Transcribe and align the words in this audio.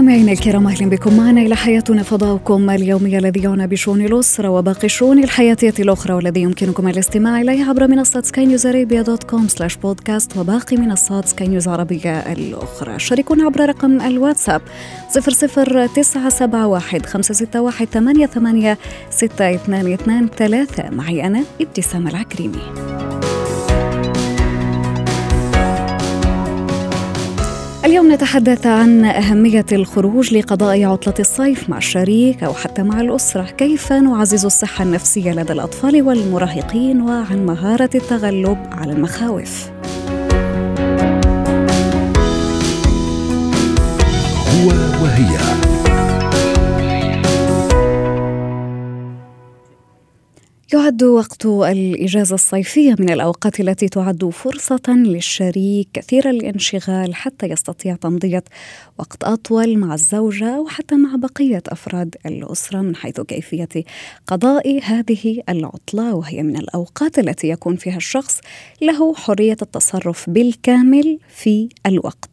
مستمعينا 0.00 0.32
الكرام 0.32 0.66
أهلا 0.66 0.90
بكم 0.90 1.16
معنا 1.16 1.40
إلى 1.40 1.56
حياتنا 1.56 2.02
فضاؤكم 2.02 2.70
اليومي 2.70 3.18
الذي 3.18 3.40
يعنى 3.40 3.66
بشؤون 3.66 4.00
الأسرة 4.00 4.48
وباقي 4.48 4.84
الشؤون 4.84 5.24
الحياتيه 5.24 5.74
الأخرى 5.78 6.14
والذي 6.14 6.42
يمكنكم 6.42 6.88
الاستماع 6.88 7.40
إليه 7.40 7.64
عبر 7.64 7.88
منصة 7.88 8.22
سكاي 8.22 8.46
نيوز 8.46 8.66
ارابيا 8.66 9.02
dot 9.02 9.24
com 9.24 9.48
slash 9.48 9.76
podcast 9.76 10.36
وباقي 10.36 10.76
منصات 10.76 11.28
سكاي 11.28 11.48
نيوز 11.48 11.68
عربية 11.68 12.18
الأخرى. 12.18 12.98
شاركونا 12.98 13.44
عبر 13.44 13.68
رقم 13.68 14.00
الواتساب 14.00 14.62
00971 15.14 17.02
561 17.02 17.86
88 17.86 18.76
622 19.10 20.96
معي 20.96 21.26
أنا 21.26 21.44
إبتسام 21.60 22.08
العكريمي. 22.08 23.09
اليوم 27.84 28.12
نتحدث 28.12 28.66
عن 28.66 29.04
أهمية 29.04 29.66
الخروج 29.72 30.34
لقضاء 30.34 30.84
عطلة 30.84 31.14
الصيف 31.20 31.70
مع 31.70 31.78
الشريك 31.78 32.42
أو 32.42 32.52
حتى 32.52 32.82
مع 32.82 33.00
الأسرة. 33.00 33.42
كيف 33.42 33.92
نعزز 33.92 34.44
الصحة 34.44 34.84
النفسية 34.84 35.32
لدى 35.32 35.52
الأطفال 35.52 36.02
والمراهقين 36.02 37.00
وعن 37.00 37.46
مهارة 37.46 37.90
التغلب 37.94 38.58
على 38.72 38.92
المخاوف؟ 38.92 39.69
يعد 50.72 51.02
وقت 51.02 51.46
الإجازة 51.46 52.34
الصيفية 52.34 52.94
من 52.98 53.10
الأوقات 53.10 53.60
التي 53.60 53.88
تعد 53.88 54.24
فرصة 54.24 54.80
للشريك 54.88 55.88
كثير 55.92 56.30
الانشغال 56.30 57.14
حتى 57.14 57.46
يستطيع 57.46 57.96
تمضية 57.96 58.44
وقت 58.98 59.24
أطول 59.24 59.78
مع 59.78 59.94
الزوجة 59.94 60.60
وحتى 60.60 60.94
مع 60.94 61.16
بقية 61.16 61.62
أفراد 61.68 62.16
الأسرة 62.26 62.80
من 62.80 62.96
حيث 62.96 63.20
كيفية 63.20 63.68
قضاء 64.26 64.80
هذه 64.82 65.42
العطلة 65.48 66.14
وهي 66.14 66.42
من 66.42 66.56
الأوقات 66.56 67.18
التي 67.18 67.48
يكون 67.48 67.76
فيها 67.76 67.96
الشخص 67.96 68.40
له 68.82 69.14
حرية 69.14 69.56
التصرف 69.62 70.30
بالكامل 70.30 71.18
في 71.28 71.68
الوقت. 71.86 72.30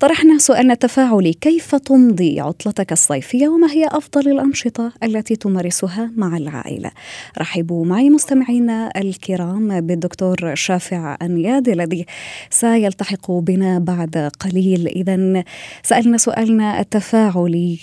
طرحنا 0.00 0.38
سؤالنا 0.38 0.72
التفاعلي 0.72 1.32
كيف 1.32 1.74
تمضي 1.74 2.40
عطلتك 2.40 2.92
الصيفية 2.92 3.48
وما 3.48 3.72
هي 3.72 3.86
أفضل 3.86 4.30
الأنشطة 4.30 4.92
التي 5.02 5.36
تمارسها 5.36 6.10
مع 6.16 6.36
العائلة؟ 6.36 6.90
رحبوا 7.38 7.73
معي 7.82 8.10
مستمعينا 8.10 8.90
الكرام 8.96 9.80
بالدكتور 9.80 10.54
شافع 10.54 11.16
أنياد 11.22 11.68
الذي 11.68 12.06
سيلتحق 12.50 13.30
بنا 13.30 13.78
بعد 13.78 14.30
قليل. 14.40 14.86
إذا 14.86 15.44
سألنا 15.82 16.16
سؤالنا 16.16 16.80
التفاعلي 16.80 17.78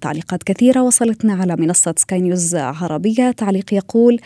تعليقات 0.00 0.42
كثيرة 0.42 0.82
وصلتنا 0.82 1.34
على 1.34 1.56
منصة 1.56 1.94
سكاي 1.96 2.20
نيوز 2.20 2.54
عربية. 2.56 3.30
تعليق 3.30 3.74
يقول 3.74 4.20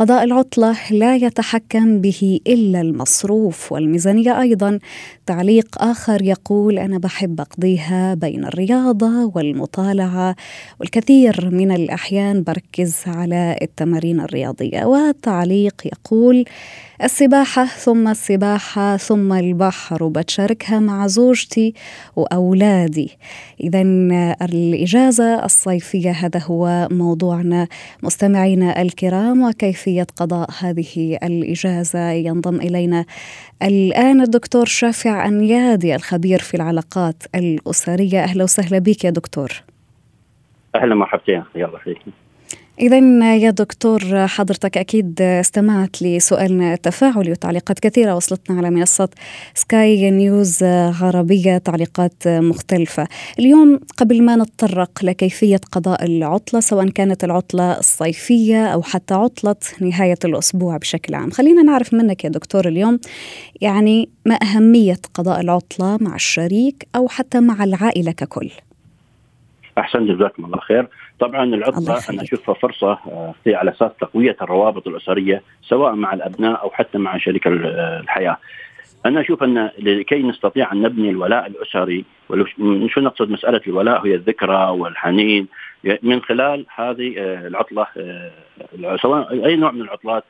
قضاء 0.00 0.24
العطلة 0.24 0.76
لا 0.90 1.16
يتحكم 1.16 2.00
به 2.00 2.40
إلا 2.46 2.80
المصروف 2.80 3.72
والميزانية 3.72 4.40
أيضا. 4.40 4.78
تعليق 5.26 5.82
آخر 5.82 6.22
يقول 6.22 6.78
أنا 6.78 6.98
بحب 6.98 7.40
أقضيها 7.40 8.14
بين 8.14 8.44
الرياضة 8.44 9.32
والمطالعة 9.34 10.36
والكثير 10.80 11.50
من 11.50 11.72
الأحيان 11.72 12.42
بركز 12.42 12.96
على 13.06 13.58
التمارين 13.62 14.20
الرياضية. 14.20 14.84
وتعليق 14.84 15.82
يقول 15.84 16.44
السباحة 17.02 17.64
ثم 17.64 18.08
السباحة 18.08 18.96
ثم 18.96 19.32
البحر 19.32 20.04
وبتشاركها 20.04 20.78
مع 20.78 21.06
زوجتي 21.06 21.74
وأولادي. 22.16 23.18
إذا 23.60 23.82
الإجازة 24.42 25.44
الصيفية 25.44 26.10
هذا 26.10 26.40
هو 26.40 26.88
موضوعنا. 26.90 27.68
مستمعينا 28.02 28.82
الكرام 28.82 29.42
وكيفية 29.42 30.06
قضاء 30.16 30.50
هذه 30.60 31.18
الإجازة؟ 31.22 32.10
ينضم 32.10 32.56
إلينا 32.56 33.04
الآن 33.62 34.20
الدكتور 34.20 34.64
شافع 34.64 35.26
أنيادي 35.26 35.94
الخبير 35.94 36.38
في 36.38 36.54
العلاقات 36.54 37.22
الأسرية. 37.34 38.24
أهلا 38.24 38.44
وسهلا 38.44 38.78
بك 38.78 39.04
يا 39.04 39.10
دكتور. 39.10 39.50
أهلا 40.74 40.94
مرحبتين 40.94 41.44
يلا 41.54 41.78
فيك. 41.78 41.98
إذا 42.78 42.98
يا 43.36 43.50
دكتور 43.50 44.26
حضرتك 44.26 44.78
أكيد 44.78 45.22
استمعت 45.22 46.02
لسؤالنا 46.02 46.74
التفاعلي 46.74 47.30
وتعليقات 47.30 47.78
كثيرة 47.80 48.14
وصلتنا 48.16 48.58
على 48.58 48.70
منصة 48.70 49.08
سكاي 49.54 50.10
نيوز 50.10 50.62
عربية 51.00 51.58
تعليقات 51.58 52.28
مختلفة. 52.28 53.06
اليوم 53.38 53.80
قبل 53.96 54.22
ما 54.22 54.36
نتطرق 54.36 55.04
لكيفية 55.04 55.60
قضاء 55.72 56.04
العطلة 56.04 56.60
سواء 56.60 56.88
كانت 56.88 57.24
العطلة 57.24 57.78
الصيفية 57.78 58.66
أو 58.66 58.82
حتى 58.82 59.14
عطلة 59.14 59.56
نهاية 59.80 60.18
الأسبوع 60.24 60.76
بشكل 60.76 61.14
عام 61.14 61.30
خلينا 61.30 61.62
نعرف 61.62 61.94
منك 61.94 62.24
يا 62.24 62.28
دكتور 62.30 62.68
اليوم 62.68 63.00
يعني 63.60 64.08
ما 64.26 64.38
أهمية 64.42 64.98
قضاء 65.14 65.40
العطلة 65.40 65.98
مع 66.00 66.14
الشريك 66.14 66.88
أو 66.96 67.08
حتى 67.08 67.40
مع 67.40 67.64
العائلة 67.64 68.12
ككل؟ 68.12 68.50
أحسن 69.90 70.06
جزاكم 70.06 70.44
الله 70.44 70.58
خير. 70.58 70.86
طبعا 71.18 71.44
العطلة 71.44 72.00
أنا 72.10 72.22
اشوفها 72.22 72.54
فرصة 72.54 72.98
في 73.44 73.54
على 73.54 73.70
أساس 73.70 73.90
تقوية 74.00 74.36
الروابط 74.42 74.88
الأسرية 74.88 75.42
سواء 75.62 75.94
مع 75.94 76.14
الأبناء 76.14 76.62
أو 76.62 76.70
حتى 76.70 76.98
مع 76.98 77.18
شريك 77.18 77.46
الحياة. 77.46 78.36
أنا 79.06 79.20
أشوف 79.20 79.42
أن 79.42 79.70
لكي 79.78 80.22
نستطيع 80.22 80.72
أن 80.72 80.82
نبني 80.82 81.10
الولاء 81.10 81.46
الأسري 81.46 82.04
شو 82.86 83.00
نقصد 83.00 83.30
مسألة 83.30 83.60
الولاء؟ 83.66 84.06
هي 84.06 84.14
الذكرى 84.14 84.70
والحنين. 84.70 85.48
من 86.02 86.22
خلال 86.22 86.66
هذه 86.74 87.12
العطلة 87.46 87.86
سواء 89.02 89.46
أي 89.46 89.56
نوع 89.56 89.70
من 89.70 89.82
العطلات 89.82 90.24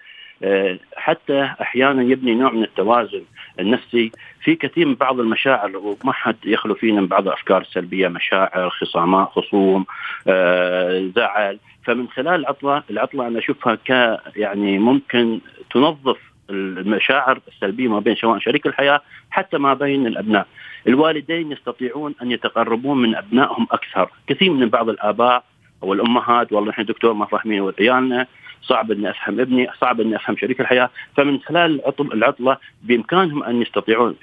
حتى 0.97 1.51
أحيانا 1.61 2.03
يبني 2.03 2.35
نوع 2.35 2.51
من 2.51 2.63
التوازن 2.63 3.23
النفسي 3.61 4.13
في 4.43 4.55
كثير 4.55 4.87
من 4.87 4.95
بعض 4.95 5.21
المشاعر 5.21 5.77
وما 5.77 6.13
حد 6.13 6.37
يخلو 6.45 6.75
فينا 6.75 7.01
من 7.01 7.07
بعض 7.07 7.27
الافكار 7.27 7.61
السلبيه 7.61 8.09
مشاعر 8.09 8.71
خصامات 8.71 9.29
خصوم 9.29 9.87
آه، 10.29 11.11
زعل 11.17 11.59
فمن 11.85 12.09
خلال 12.09 12.35
العطلة 12.35 12.83
العطلة 12.91 13.27
أنا 13.27 13.39
أشوفها 13.39 13.75
ك 13.75 14.21
يعني 14.37 14.79
ممكن 14.79 15.41
تنظف 15.71 16.31
المشاعر 16.51 17.41
السلبية 17.49 17.89
ما 17.89 18.01
بين 18.01 18.17
سواء 18.17 18.39
شريك 18.39 18.67
الحياة 18.67 19.01
حتى 19.31 19.59
ما 19.59 19.75
بين 19.75 20.07
الأبناء. 20.07 20.47
الوالدين 20.87 21.53
يستطيعون 21.53 22.15
أن 22.23 22.31
يتقربون 22.31 23.03
من 23.03 23.15
أبنائهم 23.15 23.67
أكثر، 23.71 24.11
كثير 24.27 24.51
من 24.51 24.69
بعض 24.69 24.89
الآباء 24.89 25.45
أو 25.83 25.93
الامهات 25.93 26.53
والله 26.53 26.71
نحن 26.71 26.85
دكتور 26.85 27.13
ما 27.13 27.27
فاهمين 27.27 27.73
عيالنا 27.81 28.27
صعب 28.63 28.91
إني 28.91 29.11
أفهم 29.11 29.41
ابني 29.41 29.69
صعب 29.81 30.01
إني 30.01 30.17
أفهم 30.17 30.37
شريك 30.37 30.61
الحياة. 30.61 30.91
فمن 31.17 31.41
خلال 31.41 31.81
العطلة 32.01 32.57
بإمكانهم 32.83 33.43
أن 33.43 33.63
يستطيعون 33.63 34.15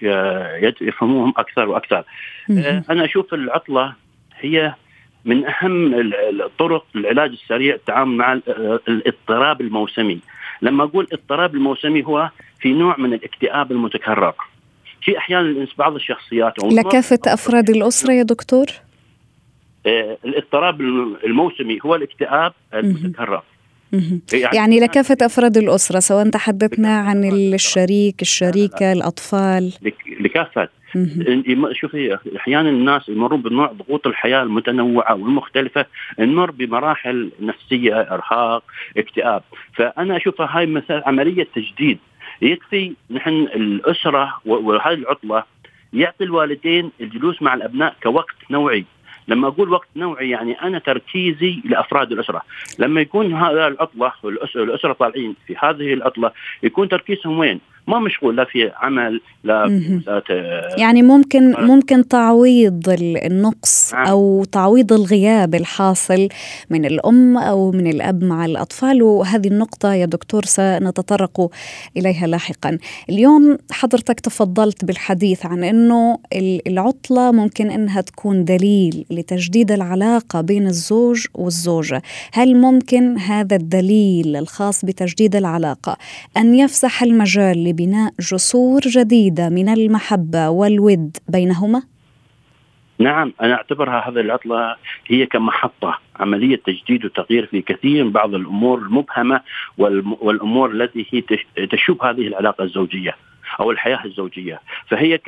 يفهموهم 0.82 1.34
أكثر 1.38 1.70
وأكثر. 1.70 2.04
أنا 2.90 3.06
أشوف 3.06 3.34
العطلة 3.34 3.94
هي 4.40 4.74
من 5.26 5.46
أهم 5.46 5.94
الطرق 6.42 6.86
العلاج 6.96 7.32
السريع 7.32 7.76
التعامل 7.76 8.16
مع 8.16 8.40
الاضطراب 8.88 9.62
الموسمي. 9.62 10.20
لما 10.62 10.84
أقول 10.84 11.08
اضطراب 11.14 11.56
الموسمي 11.56 12.04
هو 12.04 12.30
في 12.60 12.74
نوع 12.74 12.96
من 12.98 13.14
الاكتئاب 13.14 13.72
المتكرر. 13.72 14.34
في 15.02 15.18
أحيانا 15.18 15.68
بعض 15.78 15.96
الشخصيات 15.96 16.54
لكافة 16.64 17.20
أفراد 17.28 17.70
الأسرة 17.70 18.14
يا 18.14 18.24
دكتور؟ 18.24 18.66
الاضطراب 20.26 20.82
الموسمي 21.26 21.80
هو 21.86 21.96
الاكتئاب 21.96 22.54
المتكرر. 22.74 23.42
يعني, 24.34 24.56
يعني 24.56 24.80
لكافة 24.80 25.18
أفراد 25.22 25.58
الأسرة 25.58 26.00
سواء 26.00 26.30
تحدثنا 26.30 26.98
عن 26.98 27.24
الشريك 27.54 28.22
الشريكة 28.22 28.94
الأطفال. 28.94 29.74
لكافة. 30.20 30.70
شوفي 31.72 32.18
أحيانا 32.38 32.70
الناس 32.70 33.10
يمرون 33.10 33.42
بنوع 33.42 33.72
ضغوط 33.72 34.08
الحياة 34.08 34.44
المتنوعة 34.44 35.16
والمختلفة 35.16 35.86
نمر 36.20 36.52
بمراحل 36.52 37.32
نفسية 37.42 38.02
إرهاق 38.02 38.64
اكتئاب. 38.98 39.42
فأنا 39.74 40.18
أشوفها 40.18 40.50
هاي 40.52 40.66
مثل 40.66 41.02
عملية 41.06 41.48
تجديد. 41.56 41.98
يكفي 42.42 42.94
نحن 43.12 43.30
الأسرة 43.30 44.34
وهذه 44.46 44.94
العطلة 44.94 45.44
يعطي 45.94 46.24
الوالدين 46.24 46.92
الجلوس 47.02 47.42
مع 47.42 47.54
الأبناء 47.54 47.96
كوقت 48.04 48.36
نوعي. 48.50 48.86
لما 49.28 49.48
أقول 49.48 49.70
وقت 49.70 49.88
نوعي 49.96 50.30
يعني 50.30 50.62
أنا 50.62 50.80
تركيزي 50.80 51.62
لأفراد 51.66 52.12
الأسرة. 52.12 52.42
لما 52.80 53.02
يكون 53.02 53.34
هذا 53.34 53.68
العطلة 53.68 54.12
والاسره 54.24 54.64
الأسرة 54.64 54.94
طالعين 54.94 55.36
في 55.48 55.56
هذه 55.60 55.94
العطلة 55.94 56.32
يكون 56.64 56.90
تركيزهم 56.90 57.40
وين؟ 57.40 57.60
ما 57.88 58.00
مشغول 58.00 58.36
لا 58.36 58.46
في 58.46 58.72
عمل 58.76 59.22
لا 59.44 59.82
يعني 60.78 61.02
ممكن 61.02 61.54
ممكن 61.60 62.08
تعويض 62.08 62.84
النقص 63.26 63.94
نعم. 63.94 64.08
أو 64.08 64.44
تعويض 64.44 64.94
الغياب 64.94 65.56
الحاصل 65.56 66.30
من 66.70 66.86
الأم 66.86 67.38
أو 67.38 67.72
من 67.72 67.88
الأب 67.88 68.24
مع 68.24 68.46
الأطفال. 68.46 69.04
وهذه 69.04 69.48
النقطة 69.48 69.94
يا 69.94 70.06
دكتور 70.06 70.46
سنتطرق 70.46 71.50
إليها 71.98 72.28
لاحقا. 72.28 72.78
اليوم 73.10 73.58
حضرتك 73.72 74.20
تفضلت 74.20 74.86
بالحديث 74.86 75.46
عن 75.46 75.64
إنه 75.64 76.20
العطلة 76.68 77.32
ممكن 77.32 77.70
إنها 77.70 78.02
تكون 78.02 78.46
دليل 78.46 79.06
لتجديد 79.10 79.72
العلاقة 79.72 80.42
بين 80.42 80.68
الزوج 80.68 81.26
والزوجة. 81.34 82.02
هل 82.34 82.56
ممكن 82.56 83.18
هذا 83.18 83.56
الدليل 83.56 84.36
الخاص 84.36 84.86
بتجديد 84.86 85.36
العلاقة 85.36 85.98
أن 86.38 86.56
يفسح 86.56 87.04
المجال 87.04 87.77
لبناء 87.78 88.14
جسور 88.20 88.82
جديدة 88.82 89.50
من 89.50 89.70
المحبة 89.70 90.50
والود 90.50 91.18
بينهما 91.30 91.84
نعم 93.00 93.34
أنا 93.42 93.54
أعتبرها 93.54 94.10
هذه 94.10 94.20
العطلة 94.20 94.76
هي 95.08 95.26
كمحطة 95.26 96.00
عملية 96.16 96.56
تجديد 96.56 97.06
وتغيير 97.06 97.46
في 97.46 97.62
كثير 97.62 98.04
من 98.04 98.12
بعض 98.12 98.34
الأمور 98.34 98.78
المبهمة 98.80 99.42
والأمور 99.78 100.72
التي 100.72 101.06
هي 101.10 101.22
تشوب 101.68 102.04
هذه 102.04 102.28
العلاقة 102.28 102.64
الزوجية. 102.64 103.16
أو 103.60 103.72
الحياة 103.72 104.06
الزوجية. 104.06 104.62
فهي 104.88 105.20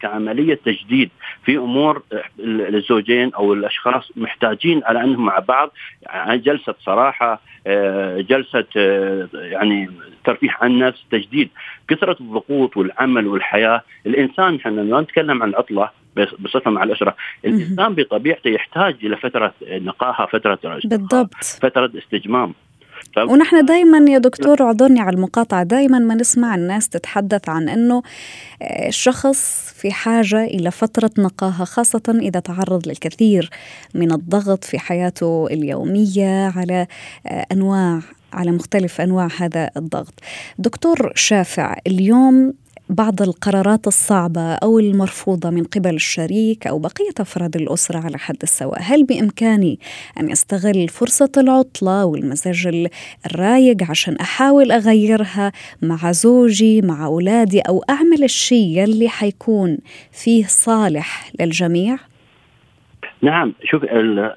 كعملية 0.00 0.54
تجديد 0.64 1.10
في 1.44 1.56
أمور 1.56 2.02
الزوجين 2.40 3.34
أو 3.34 3.52
الأشخاص 3.52 4.10
محتاجين 4.16 4.80
على 4.84 5.04
أنهم 5.04 5.24
مع 5.24 5.38
بعض. 5.38 5.70
جلسة 6.28 6.74
صراحة 6.80 7.40
آه، 7.66 8.20
جلسة 8.20 8.64
آه، 8.76 9.28
يعني 9.34 9.90
ترفيه 10.24 10.50
عن 10.60 10.70
النفس 10.70 11.04
تجديد. 11.10 11.48
كثرة 11.88 12.16
الضغوط 12.20 12.76
والعمل 12.76 13.26
والحياة. 13.26 13.82
الإنسان 14.06 14.54
إحنا 14.54 14.70
لما 14.80 15.00
نتكلم 15.00 15.42
عن 15.42 15.48
العطلة 15.48 15.90
بصفة 16.38 16.70
مع 16.70 16.82
الأسرة. 16.82 17.16
الإنسان 17.44 17.94
بطبيعته 17.94 18.48
يحتاج 18.48 18.96
إلى 19.02 19.16
فترة 19.16 19.54
نقاهة 19.70 20.26
فترة 20.26 20.58
بالضبط. 20.84 21.34
فترة 21.34 21.90
استجمام. 21.98 22.54
ونحن 23.18 23.64
دائما 23.64 24.10
يا 24.10 24.18
دكتور 24.18 24.62
اعذرني 24.62 25.00
على 25.00 25.16
المقاطعة 25.16 25.62
دائما 25.62 25.98
ما 25.98 26.14
نسمع 26.14 26.54
الناس 26.54 26.88
تتحدث 26.88 27.48
عن 27.48 27.68
إنه 27.68 28.02
آه، 28.62 28.88
الشخص 28.88 29.72
في 29.76 29.92
حاجة 29.92 30.44
إلى 30.44 30.70
فترة 30.70 31.10
نقاهة 31.18 31.64
خاصة 31.64 32.18
إذا 32.22 32.40
تعرض 32.40 32.88
للكثير 32.88 33.50
من 33.94 34.12
الضغط 34.12 34.64
في 34.64 34.78
حياته 34.78 35.46
اليومية 35.50 36.52
على 36.56 36.86
آه، 37.26 37.46
أنواع 37.52 38.00
على 38.32 38.50
مختلف 38.50 39.00
أنواع 39.00 39.28
هذا 39.38 39.70
الضغط. 39.76 40.14
دكتور 40.58 41.12
شافع 41.14 41.76
اليوم 41.86 42.54
بعض 42.92 43.22
القرارات 43.22 43.86
الصعبة 43.86 44.54
أو 44.54 44.78
المرفوضة 44.78 45.50
من 45.50 45.64
قبل 45.64 45.94
الشريك 45.94 46.66
أو 46.66 46.78
بقية 46.78 47.14
أفراد 47.20 47.56
الأسرة 47.56 47.98
على 47.98 48.18
حد 48.18 48.36
السواء. 48.42 48.78
هل 48.82 49.04
بإمكاني 49.04 49.78
أن 50.20 50.30
أستغل 50.30 50.88
فرصة 50.88 51.32
العطلة 51.36 52.04
والمزاج 52.04 52.88
الرايق 53.26 53.76
عشان 53.90 54.16
أحاول 54.16 54.72
أغيرها 54.72 55.52
مع 55.82 56.12
زوجي 56.12 56.82
مع 56.82 57.04
أولادي 57.04 57.60
أو 57.60 57.84
أعمل 57.90 58.24
الشيء 58.24 58.78
يلي 58.78 59.08
حيكون 59.08 59.78
فيه 60.12 60.44
صالح 60.46 61.30
للجميع؟ 61.40 61.96
نعم 63.22 63.52
شوف 63.64 63.84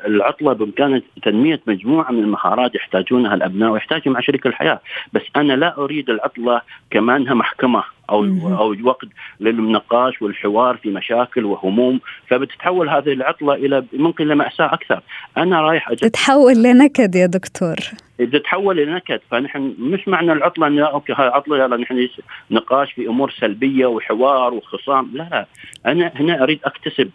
العطلة 0.07 0.53
بإمكان 0.53 1.01
تنمية 1.23 1.61
مجموعة 1.67 2.11
من 2.11 2.19
المهارات 2.19 2.75
يحتاجونها 2.75 3.33
الأبناء 3.33 3.71
ويحتاجهم 3.71 4.13
مع 4.13 4.19
شريك 4.19 4.47
الحياة، 4.47 4.79
بس 5.13 5.21
أنا 5.35 5.53
لا 5.53 5.77
أريد 5.77 6.09
العطلة 6.09 6.61
كما 6.91 7.15
أنها 7.15 7.33
محكمة. 7.33 7.83
أو 8.09 8.23
أو 8.59 8.75
وقت 8.83 9.07
للنقاش 9.39 10.21
والحوار 10.21 10.77
في 10.77 10.89
مشاكل 10.89 11.45
وهموم 11.45 11.99
فبتتحول 12.27 12.89
هذه 12.89 13.13
العطلة 13.13 13.53
إلى 13.53 13.85
ممكن 13.93 14.27
لماساه 14.27 14.73
أكثر. 14.73 15.01
أنا 15.37 15.61
رايح 15.61 15.93
تتحول 15.93 16.63
لنكد 16.63 17.15
يا 17.15 17.25
دكتور. 17.25 17.75
تتحول 18.17 18.77
لنكد 18.77 19.19
فنحن 19.31 19.75
مش 19.79 20.07
معنى 20.07 20.31
العطلة 20.31 20.67
إن 20.67 20.79
أوكي 20.79 21.13
هاي 21.13 21.27
عطلة 21.27 21.57
يلا 21.57 21.77
نحن 21.77 22.07
نقاش 22.51 22.93
في 22.93 23.07
أمور 23.07 23.31
سلبية 23.31 23.85
وحوار 23.85 24.53
وخصام. 24.53 25.11
لا 25.13 25.23
لا. 25.31 25.45
أنا 25.85 26.11
هنا 26.15 26.43
أريد 26.43 26.59
أكتسب 26.65 27.09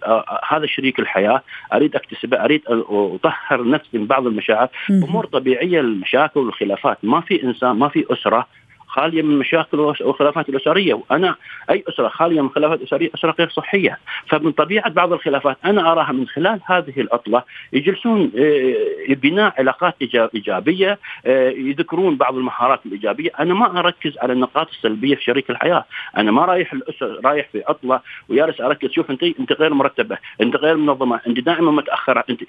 هذا 0.49 0.67
شريك 0.67 0.99
الحياة 0.99 1.43
أريد 1.73 1.97
أكتسبه 1.97 2.45
أريد 2.45 2.63
أطهر 2.69 3.69
نفسي 3.69 3.99
من 3.99 4.07
بعض 4.07 4.27
المشاعر. 4.27 4.69
أمور 4.91 5.27
طبيعية 5.27 5.81
المشاكل 5.81 6.41
والخلافات. 6.41 6.99
ما 7.03 7.21
في 7.21 7.43
إنسان 7.45 7.71
ما 7.71 7.89
في 7.89 8.05
أسرة 8.11 8.47
خالية 8.91 9.23
من 9.23 9.39
مشاكل 9.39 9.81
والخلافات 9.81 10.49
الأسرية 10.49 10.95
وأنا 10.95 11.35
أي 11.71 11.85
أسرة 11.89 12.09
خالية 12.09 12.41
من 12.41 12.51
خلافات 12.51 12.83
اسريه 12.83 13.11
أسرة 13.15 13.35
غير 13.39 13.49
صحية. 13.49 13.99
فمن 14.27 14.53
طبيعة 14.53 14.91
بعض 14.91 15.13
الخلافات 15.13 15.57
أنا 15.65 15.93
أراها 15.93 16.13
من 16.13 16.27
خلال 16.29 16.61
هذه 16.67 17.01
العطله 17.01 17.43
يجلسون 17.73 18.33
آه، 18.39 19.15
بناء 19.15 19.55
علاقات 19.59 19.95
إيجابية 20.35 20.99
آه، 21.27 21.51
يذكرون 21.51 22.17
بعض 22.17 22.37
المهارات 22.37 22.81
الإيجابية. 22.87 23.31
أنا 23.41 23.55
ما 23.55 23.79
أركز 23.79 24.19
على 24.19 24.33
النقاط 24.33 24.69
السلبية 24.69 25.15
في 25.15 25.25
شريك 25.25 25.51
الحياة. 25.51 25.85
أنا 26.17 26.31
ما 26.31 26.45
رايح 26.45 26.73
الاسره 26.73 27.21
رايح 27.25 27.49
في 27.53 27.63
عطله 27.69 28.01
وجالس 28.29 28.61
أركز. 28.61 28.91
شوف 28.91 29.11
انت 29.11 29.23
أنت 29.23 29.53
غير 29.53 29.75
مرتبة 29.75 30.19
أنت 30.41 30.57
غير 30.57 30.77
منظمة 30.77 31.21
أنت 31.27 31.41
دائما 31.41 31.71
متأخرة 31.71 32.25
انت 32.31 32.41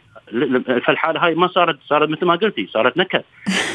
في 0.85 0.89
الحاله 0.89 1.25
هاي 1.25 1.35
ما 1.35 1.47
صارت 1.47 1.77
صارت 1.85 2.09
مثل 2.09 2.25
ما 2.25 2.35
قلتي 2.35 2.67
صارت 2.67 2.97
نكد. 2.97 3.23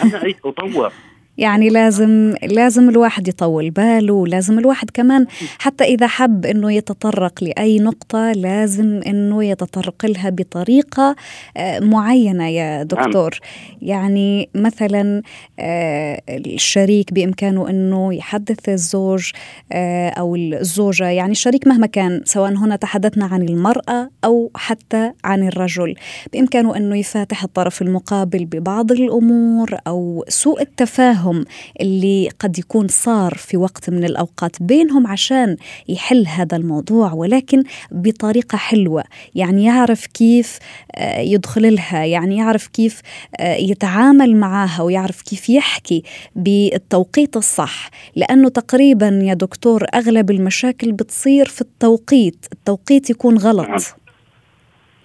أنا 0.04 0.22
أريد 0.22 0.36
أطور. 0.44 0.92
يعني 1.38 1.68
لازم 1.68 2.34
لازم 2.42 2.88
الواحد 2.88 3.28
يطول 3.28 3.70
باله 3.70 4.26
لازم 4.26 4.58
الواحد 4.58 4.90
كمان 4.90 5.26
حتى 5.58 5.84
إذا 5.84 6.06
حب 6.06 6.46
أنه 6.46 6.72
يتطرق 6.72 7.44
لأي 7.44 7.78
نقطة 7.78 8.32
لازم 8.32 9.00
أنه 9.06 9.44
يتطرق 9.44 10.06
لها 10.06 10.30
بطريقة 10.30 11.16
آه، 11.56 11.80
معينة 11.80 12.48
يا 12.48 12.82
دكتور. 12.82 13.40
يعني 13.82 14.48
مثلا 14.54 15.22
آه، 15.58 16.22
الشريك 16.28 17.12
بإمكانه 17.12 17.70
أنه 17.70 18.14
يحدث 18.14 18.68
الزوج 18.68 19.30
آه، 19.72 20.08
أو 20.08 20.36
الزوجة 20.36 21.08
يعني 21.08 21.32
الشريك 21.32 21.66
مهما 21.66 21.86
كان 21.86 22.22
سواء 22.24 22.52
هنا 22.52 22.76
تحدثنا 22.76 23.24
عن 23.24 23.42
المرأة 23.42 24.10
أو 24.24 24.50
حتى 24.54 25.12
عن 25.24 25.48
الرجل 25.48 25.94
بإمكانه 26.32 26.76
أنه 26.76 26.96
يفاتح 26.96 27.42
الطرف 27.42 27.82
المقابل 27.82 28.44
ببعض 28.44 28.92
الأمور 28.92 29.76
أو 29.86 30.24
سوء 30.28 30.62
التفاهم 30.62 31.25
التفاهم 31.26 31.44
اللي 31.80 32.28
قد 32.38 32.58
يكون 32.58 32.88
صار 32.88 33.34
في 33.34 33.56
وقت 33.56 33.90
من 33.90 34.04
الأوقات 34.04 34.62
بينهم 34.62 35.06
عشان 35.06 35.56
يحل 35.88 36.26
هذا 36.26 36.56
الموضوع 36.56 37.12
ولكن 37.12 37.62
بطريقة 37.90 38.58
حلوة. 38.58 39.04
يعني 39.34 39.64
يعرف 39.64 40.06
كيف 40.06 40.58
آه، 40.94 41.20
يدخل 41.20 41.74
لها 41.74 42.04
يعني 42.04 42.36
يعرف 42.36 42.66
كيف 42.66 43.00
آه، 43.40 43.54
يتعامل 43.54 44.36
معها 44.36 44.82
ويعرف 44.82 45.22
كيف 45.22 45.50
يحكي 45.50 46.02
بالتوقيت 46.36 47.36
الصح. 47.36 47.90
لأنه 48.16 48.48
تقريبا 48.48 49.20
يا 49.22 49.34
دكتور 49.34 49.86
أغلب 49.94 50.30
المشاكل 50.30 50.92
بتصير 50.92 51.48
في 51.48 51.60
التوقيت. 51.60 52.46
التوقيت 52.52 53.10
يكون 53.10 53.38
غلط. 53.38 53.68
نعم. 53.68 54.05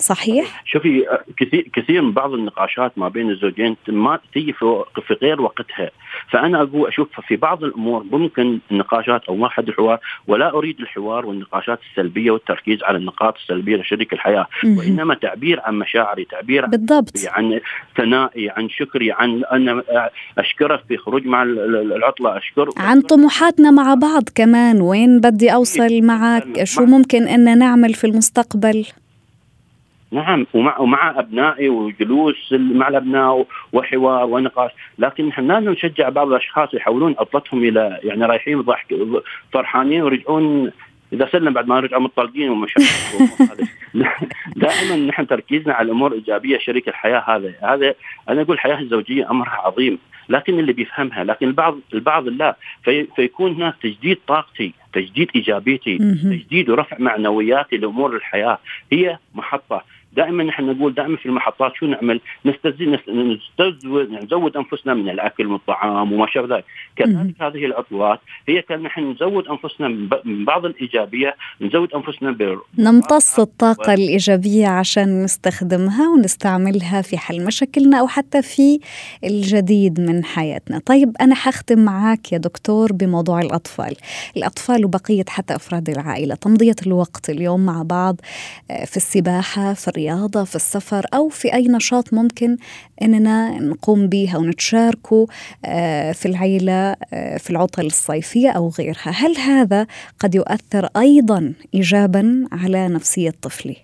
صحيح؟ 0.01 0.63
شوفي 0.65 1.05
كثير 1.37 1.67
كثير 1.73 2.01
من 2.01 2.11
بعض 2.11 2.33
النقاشات 2.33 2.91
ما 2.97 3.09
بين 3.09 3.29
الزوجين 3.29 3.75
ما 3.87 4.19
تيجي 4.33 4.53
في 4.53 5.17
غير 5.21 5.41
وقتها، 5.41 5.91
فأنا 6.29 6.61
أقول 6.61 6.87
أشوف 6.87 7.07
في 7.27 7.35
بعض 7.35 7.63
الأمور 7.63 8.03
ممكن 8.11 8.59
النقاشات 8.71 9.23
أو 9.29 9.35
ما 9.35 9.49
حد 9.49 9.67
الحوار 9.67 9.99
ولا 10.27 10.53
أريد 10.53 10.79
الحوار 10.79 11.25
والنقاشات 11.25 11.79
السلبية 11.91 12.31
والتركيز 12.31 12.83
على 12.83 12.97
النقاط 12.97 13.35
السلبية 13.37 13.77
لشريك 13.77 14.13
الحياة، 14.13 14.47
وإنما 14.63 15.13
تعبير 15.13 15.59
عن 15.63 15.79
مشاعري، 15.79 16.25
تعبير 16.25 16.65
بالضبط. 16.65 17.11
عن 17.27 17.59
ثنائي، 17.97 18.49
عن 18.49 18.69
شكري، 18.69 19.11
عن 19.11 19.43
أن 19.43 19.81
أشكره 20.37 20.83
في 20.87 20.97
خروج 20.97 21.25
مع 21.25 21.43
العطلة 21.43 22.37
اشكر 22.37 22.69
عن 22.77 23.01
طموحاتنا 23.01 23.71
مع 23.71 23.93
بعض 23.93 24.23
كمان، 24.35 24.81
وين 24.81 25.19
بدي 25.19 25.53
أوصل 25.53 26.01
معك؟ 26.01 26.63
شو 26.63 26.85
ممكن 26.85 27.27
ان 27.27 27.57
نعمل 27.57 27.93
في 27.93 28.07
المستقبل؟ 28.07 28.85
نعم 30.11 30.47
ومع 30.53 30.79
ومع 30.79 31.19
أبنائي 31.19 31.69
وجلوس 31.69 32.53
مع 32.53 32.87
الأبناء 32.87 33.45
وحوار 33.73 34.25
ونقاش، 34.25 34.71
لكن 34.99 35.27
نحن 35.27 35.47
لازم 35.47 35.69
نشجع 35.69 36.09
بعض 36.09 36.27
الأشخاص 36.27 36.73
يحولون 36.73 37.15
عطلتهم 37.19 37.63
إلى 37.63 37.99
يعني 38.03 38.25
رايحين 38.25 38.61
ضحك 38.61 38.95
فرحانين 39.51 40.01
ويرجعون 40.01 40.71
إذا 41.13 41.29
سلم 41.31 41.53
بعد 41.53 41.67
ما 41.67 41.79
رجعوا 41.79 42.01
مطلقين 42.01 42.49
ومشاكل 42.49 42.85
دائما 44.55 44.95
نحن 44.95 45.27
تركيزنا 45.27 45.73
على 45.73 45.85
الأمور 45.85 46.11
الإيجابية 46.11 46.57
شريك 46.57 46.87
الحياة 46.87 47.23
هذا. 47.27 47.53
هذا 47.63 47.93
أنا 48.29 48.41
أقول 48.41 48.55
الحياة 48.55 48.79
الزوجية 48.79 49.31
امرها 49.31 49.61
عظيم. 49.65 49.99
لكن 50.29 50.59
اللي 50.59 50.73
بيفهمها 50.73 51.23
لكن 51.23 51.47
البعض 51.47 51.77
البعض 51.93 52.27
لا. 52.27 52.55
في 52.83 53.07
فيكون 53.15 53.53
هناك 53.53 53.75
تجديد 53.83 54.17
طاقتي 54.27 54.73
تجديد 54.93 55.29
إيجابيتي 55.35 55.97
تجديد 56.23 56.69
ورفع 56.69 56.97
معنوياتي 56.99 57.77
لأمور 57.77 58.15
الحياة. 58.15 58.59
هي 58.91 59.17
محطة. 59.35 59.83
دائما 60.13 60.43
نحن 60.43 60.63
نقول 60.63 60.93
دائما 60.93 61.17
في 61.17 61.25
المحطات 61.25 61.75
شو 61.75 61.85
نعمل؟ 61.85 62.21
نستزيد 62.45 62.99
نزود 63.09 64.11
نزود 64.11 64.57
أنفسنا 64.57 64.93
من 64.93 65.09
الأكل 65.09 65.47
والطعام 65.47 66.13
وما 66.13 66.27
شابه 66.33 66.55
ذلك، 66.55 66.65
كذلك 66.95 67.41
هذه 67.41 67.65
العطلات 67.65 68.19
هي 68.47 68.61
كان 68.61 68.83
نحن 68.83 69.11
نزود 69.11 69.47
أنفسنا 69.47 69.87
من 70.25 70.45
بعض 70.45 70.65
الإيجابية 70.65 71.35
نزود 71.61 71.93
أنفسنا 71.93 72.31
ب 72.31 72.57
نمتص 72.77 73.39
الطاقة 73.39 73.93
الإيجابية 73.93 74.67
عشان 74.67 75.23
نستخدمها 75.23 76.09
ونستعملها 76.09 77.01
في 77.01 77.17
حل 77.17 77.45
مشاكلنا 77.45 77.99
أو 77.99 78.07
حتى 78.07 78.41
في 78.41 78.79
الجديد 79.23 79.99
من 79.99 80.23
حياتنا، 80.23 80.79
طيب 80.79 81.15
أنا 81.21 81.35
حختم 81.35 81.79
معك 81.79 82.31
يا 82.31 82.37
دكتور 82.37 82.93
بموضوع 82.93 83.41
الأطفال، 83.41 83.95
الأطفال 84.37 84.85
وبقية 84.85 85.25
حتى 85.29 85.55
أفراد 85.55 85.89
العائلة، 85.89 86.35
تمضية 86.35 86.75
الوقت 86.87 87.29
اليوم 87.29 87.65
مع 87.65 87.83
بعض 87.83 88.15
آه، 88.71 88.85
في 88.85 88.97
السباحة 88.97 89.73
في 89.73 89.87
الرياضة 90.01 90.43
في 90.43 90.55
السفر 90.55 91.05
أو 91.13 91.29
في 91.29 91.53
أي 91.53 91.67
نشاط 91.67 92.13
ممكن 92.13 92.57
أننا 93.01 93.59
نقوم 93.59 94.07
به 94.07 94.35
أو 94.35 94.43
نتشاركه 94.43 95.27
آه، 95.65 96.11
في 96.11 96.25
العيلة 96.25 96.95
آه، 97.13 97.37
في 97.37 97.49
العطل 97.49 97.85
الصيفية 97.85 98.49
أو 98.49 98.71
غيرها 98.79 99.09
هل 99.09 99.37
هذا 99.37 99.87
قد 100.19 100.35
يؤثر 100.35 100.87
أيضا 100.97 101.53
إيجابا 101.73 102.47
على 102.51 102.87
نفسية 102.87 103.31
طفلي؟ 103.41 103.75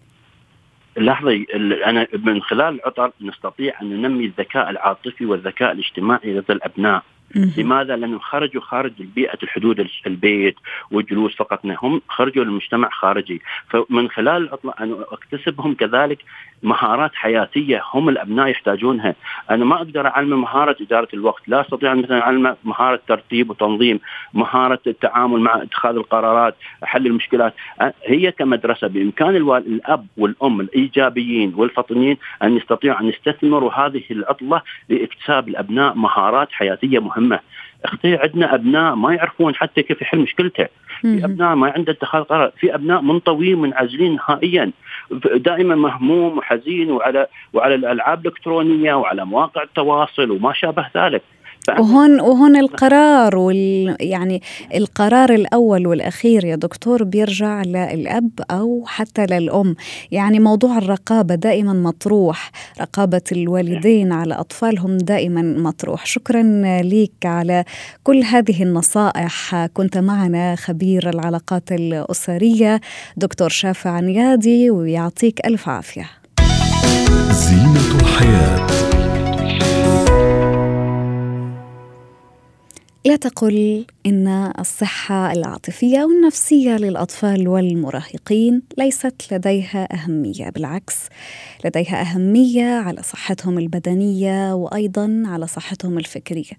لحظة 0.98 1.46
أنا 1.86 2.08
من 2.14 2.42
خلال 2.42 2.74
العطل 2.74 3.12
نستطيع 3.22 3.82
أن 3.82 3.90
ننمي 3.90 4.26
الذكاء 4.26 4.70
العاطفي 4.70 5.26
والذكاء 5.26 5.72
الاجتماعي 5.72 6.34
لدى 6.34 6.54
الأبناء 6.54 7.04
لماذا؟ 7.36 7.96
لأنهم 7.96 8.20
خرجوا 8.20 8.62
خارج 8.62 8.92
بيئة 9.00 9.38
الحدود 9.44 9.88
البيت 10.08 10.56
والجلوس 10.92 11.36
فقط 11.36 11.66
هم 11.66 12.02
خرجوا 12.08 12.44
للمجتمع 12.44 12.90
خارجي 12.90 13.42
فمن 13.70 14.10
خلال 14.10 14.44
العطلة 14.44 14.74
أنا 14.80 15.06
أكتسبهم 15.12 15.74
كذلك 15.74 16.20
مهارات 16.64 17.12
حياتية 17.16 17.84
هم 17.94 18.10
الأبناء 18.10 18.48
يحتاجونها. 18.48 19.16
أنا 19.52 19.66
ما 19.66 19.76
أقدر 19.76 20.08
أعلم 20.08 20.42
مهارة 20.42 20.76
إدارة 20.82 21.08
الوقت. 21.14 21.42
لا 21.48 21.62
أستطيع 21.62 21.94
مثلا 21.94 22.22
أعلم 22.22 22.56
مهارة 22.64 23.00
ترتيب 23.08 23.50
وتنظيم 23.50 24.00
مهارة 24.34 24.80
التعامل 24.88 25.40
مع 25.40 25.62
اتخاذ 25.62 25.96
القرارات 25.96 26.56
حل 26.84 27.06
المشكلات. 27.06 27.54
هي 28.06 28.32
كمدرسة 28.32 28.88
بإمكان 28.88 29.36
الأب 29.36 30.08
والأم 30.18 30.62
الإيجابيين 30.62 31.54
والفطنيين 31.56 32.18
أن 32.44 32.58
يستطيعوا 32.58 33.00
أن 33.00 33.08
يستثمروا 33.10 33.74
هذه 33.74 34.04
العطلة 34.12 34.62
لاكتساب 34.90 35.48
الأبناء 35.50 35.94
مهارات 35.94 36.52
حياتية 36.52 37.00
مهمة. 37.00 37.18
مهمه 37.18 37.40
أختي 37.86 38.16
عندنا 38.16 38.56
أبناء 38.56 38.96
ما 38.96 39.14
يعرفون 39.14 39.56
حتى 39.56 39.84
كيف 39.84 40.02
يحل 40.02 40.20
مشكلته. 40.20 40.68
في 41.02 41.26
أبناء 41.26 41.56
ما 41.56 41.72
عنده 41.72 41.92
اتخاذ 41.94 42.22
قرار. 42.22 42.52
في 42.60 42.76
أبناء 42.76 43.02
منطويين 43.02 43.62
منعزلين 43.62 44.16
نهائيا. 44.16 44.72
دائما 45.36 45.76
مهموم 45.76 46.38
وحزين 46.38 46.92
وعلى 46.92 47.28
وعلى 47.54 47.76
الألعاب 47.76 48.20
الإلكترونية 48.20 48.94
وعلى 48.94 49.26
مواقع 49.26 49.64
التواصل 49.64 50.32
وما 50.32 50.54
شابه 50.54 50.86
ذلك. 50.96 51.22
وهون 51.70 52.20
وهون 52.20 52.56
القرار 52.56 53.38
وال 53.38 53.96
يعني 54.00 54.42
القرار 54.76 55.34
الأول 55.34 55.88
والأخير 55.88 56.46
يا 56.46 56.56
دكتور 56.56 57.04
بيرجع 57.04 57.62
للأب 57.62 58.30
أو 58.52 58.84
حتى 58.88 59.26
للأم. 59.26 59.76
يعني 60.12 60.40
موضوع 60.40 60.78
الرقابة 60.78 61.36
دائما 61.36 61.74
مطروح. 61.74 62.52
رقابة 62.82 63.22
الوالدين 63.32 64.12
على 64.12 64.34
أطفالهم 64.34 64.98
دائما 64.98 65.42
مطروح. 65.42 66.06
شكرا 66.06 66.44
لك 66.84 67.26
على 67.26 67.64
كل 68.04 68.24
هذه 68.24 68.64
النصائح. 68.64 69.66
كنت 69.74 69.98
معنا 69.98 70.56
خبير 70.56 71.10
العلاقات 71.10 71.72
الأسرية 71.72 72.82
دكتور 73.18 73.50
شافع 73.50 74.00
نيادي 74.00 74.70
ويعطيك 74.70 75.46
ألف 75.46 75.70
عافية. 75.70 76.10
زينة 77.32 78.02
الحياة. 78.02 78.68
لا 83.08 83.16
تقل 83.16 83.86
إن 84.06 84.28
الصحة 84.60 85.32
العاطفية 85.32 86.04
والنفسية 86.04 86.78
للأطفال 86.78 87.48
والمراهقين 87.48 88.62
ليست 88.78 89.34
لديها 89.34 89.88
أهمية 89.94 90.50
بالعكس 90.50 90.96
لديها 91.66 92.02
أهمية 92.02 92.66
على 92.66 93.04
صحتهم 93.04 93.58
البدنية 93.58 94.54
وأيضا 94.54 95.24
على 95.26 95.48
صحتهم 95.48 95.98
الفكرية. 95.98 96.54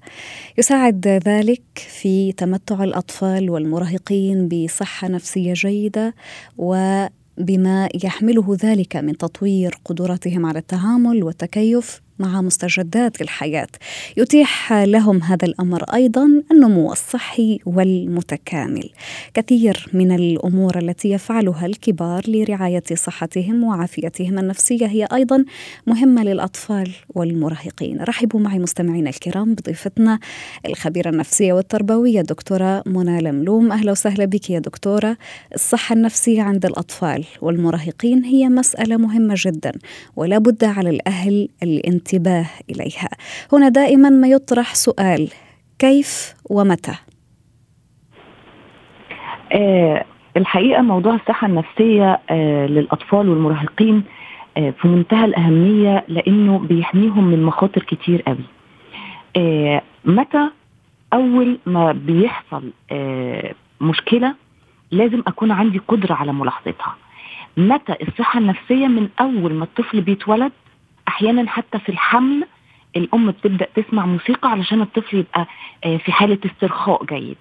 يساعد 0.58 1.08
ذلك 1.08 1.62
في 1.74 2.32
تمتع 2.32 2.84
الأطفال 2.84 3.50
والمراهقين 3.50 4.48
بصحة 4.48 5.08
نفسية 5.08 5.52
جيدة 5.52 6.14
و 6.58 7.04
بما 7.38 7.88
يحمله 8.04 8.56
ذلك 8.62 8.96
من 8.96 9.16
تطوير 9.16 9.78
قدراتهم 9.84 10.46
على 10.46 10.58
التعامل 10.58 11.24
والتكيف 11.24 12.00
مع 12.18 12.42
مستجدات 12.42 13.20
الحياة. 13.20 13.68
يتيح 14.16 14.72
لهم 14.72 15.22
هذا 15.22 15.46
الأمر 15.46 15.82
أيضا 15.94 16.42
النمو 16.52 16.92
الصحي 16.92 17.60
والمتكامل. 17.66 18.90
كثير 19.34 19.86
من 19.92 20.12
الأمور 20.12 20.78
التي 20.78 21.10
يفعلها 21.10 21.66
الكبار 21.66 22.22
لرعاية 22.28 22.82
صحتهم 22.94 23.64
وعافيتهم 23.64 24.38
النفسية 24.38 24.86
هي 24.86 25.08
أيضا 25.12 25.44
مهمة 25.86 26.24
للأطفال 26.24 26.90
والمراهقين. 27.14 28.02
رحبوا 28.02 28.40
معي 28.40 28.58
مستمعينا 28.58 29.10
الكرام 29.10 29.54
بضيفتنا 29.54 30.18
الخبيرة 30.66 31.10
النفسية 31.10 31.52
والتربوية 31.52 32.20
دكتورة 32.20 32.82
منى 32.86 33.20
لملوم. 33.20 33.72
أهلا 33.72 33.92
وسهلا 33.92 34.24
بك 34.24 34.50
يا 34.50 34.58
دكتورة. 34.58 35.16
الصحة 35.54 35.92
النفسية 35.92 36.42
عند 36.42 36.66
الأطفال 36.66 37.24
والمراهقين 37.42 38.24
هي 38.24 38.48
مسألة 38.48 38.96
مهمة 38.96 39.34
جدا 39.36 39.72
ولا 40.16 40.38
بد 40.38 40.64
على 40.64 40.90
الأهل 40.90 41.48
الانتباه 41.62 42.07
الانتباه 42.12 42.46
إليها. 42.70 43.08
هنا 43.52 43.68
دائما 43.68 44.10
ما 44.10 44.28
يطرح 44.28 44.74
سؤال 44.74 45.28
كيف 45.78 46.34
ومتى؟ 46.50 46.94
آه 49.52 50.04
الحقيقة 50.36 50.82
موضوع 50.82 51.14
الصحة 51.14 51.46
النفسية 51.46 52.20
آه 52.30 52.66
للأطفال 52.66 53.28
والمراهقين 53.28 54.04
آه 54.56 54.70
في 54.70 54.88
منتهى 54.88 55.24
الأهمية 55.24 56.04
لأنه 56.08 56.58
بيحميهم 56.58 57.24
من 57.24 57.42
مخاطر 57.42 57.82
كتير 57.82 58.22
قوي. 58.22 58.44
آه 59.36 59.82
متى 60.04 60.50
أول 61.12 61.58
ما 61.66 61.92
بيحصل 61.92 62.70
آه 62.92 63.54
مشكلة 63.80 64.34
لازم 64.90 65.22
أكون 65.26 65.50
عندي 65.50 65.78
قدرة 65.88 66.14
على 66.14 66.32
ملاحظتها؟ 66.32 66.94
متى 67.56 67.94
الصحة 68.08 68.38
النفسية 68.40 68.86
من 68.86 69.08
أول 69.20 69.54
ما 69.54 69.64
الطفل 69.64 70.00
بيتولد 70.00 70.52
أحيانا 71.18 71.50
حتى 71.50 71.78
في 71.78 71.88
الحمل 71.88 72.44
الأم 72.96 73.30
بتبدأ 73.30 73.66
تسمع 73.76 74.06
موسيقى 74.06 74.50
علشان 74.50 74.80
الطفل 74.80 75.16
يبقى 75.16 75.46
آه، 75.84 75.96
في 75.96 76.12
حالة 76.12 76.38
استرخاء 76.46 77.04
جيد. 77.04 77.36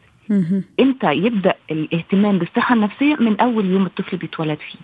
إمتى 0.79 1.13
يبدأ 1.13 1.53
الاهتمام 1.71 2.37
بالصحة 2.37 2.75
النفسية؟ 2.75 3.15
من 3.15 3.39
أول 3.39 3.65
يوم 3.65 3.85
الطفل 3.85 4.17
بيتولد 4.17 4.57
فيه. 4.57 4.79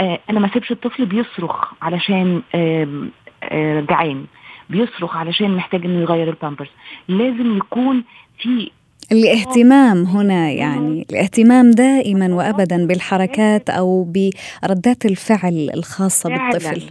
آه، 0.00 0.18
أنا 0.30 0.40
ما 0.40 0.50
سيبش 0.52 0.70
الطفل 0.70 1.06
بيصرخ 1.06 1.72
علشان 1.82 2.42
آه، 2.54 3.80
جعان. 3.90 4.24
بيصرخ 4.70 5.16
علشان 5.16 5.56
محتاج 5.56 5.84
إنه 5.84 6.00
يغير 6.00 6.28
البامبرز. 6.28 6.70
لازم 7.08 7.56
يكون 7.56 8.04
في 8.38 8.70
الاهتمام 9.12 10.04
هنا 10.04 10.50
يعني 10.50 11.06
الاهتمام 11.10 11.70
دائما 11.70 12.34
وابدا 12.34 12.86
بالحركات 12.86 13.70
أو 13.70 14.04
بردات 14.04 15.06
الفعل 15.06 15.70
الخاصة 15.74 16.30
بالطفل. 16.30 16.82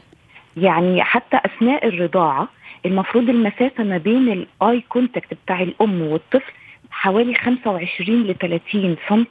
يعني 0.57 1.03
حتى 1.03 1.37
أثناء 1.45 1.87
الرضاعة 1.87 2.47
المفروض 2.85 3.29
المسافة 3.29 3.83
ما 3.83 3.97
بين 3.97 4.29
ال 4.61 4.81
eye 4.89 5.03
contact 5.03 5.33
بتاع 5.45 5.61
الأم 5.61 6.01
والطفل 6.01 6.51
حوالي 6.91 7.35
25 7.35 8.23
ل 8.23 8.35
30 8.35 8.95
سم 9.09 9.25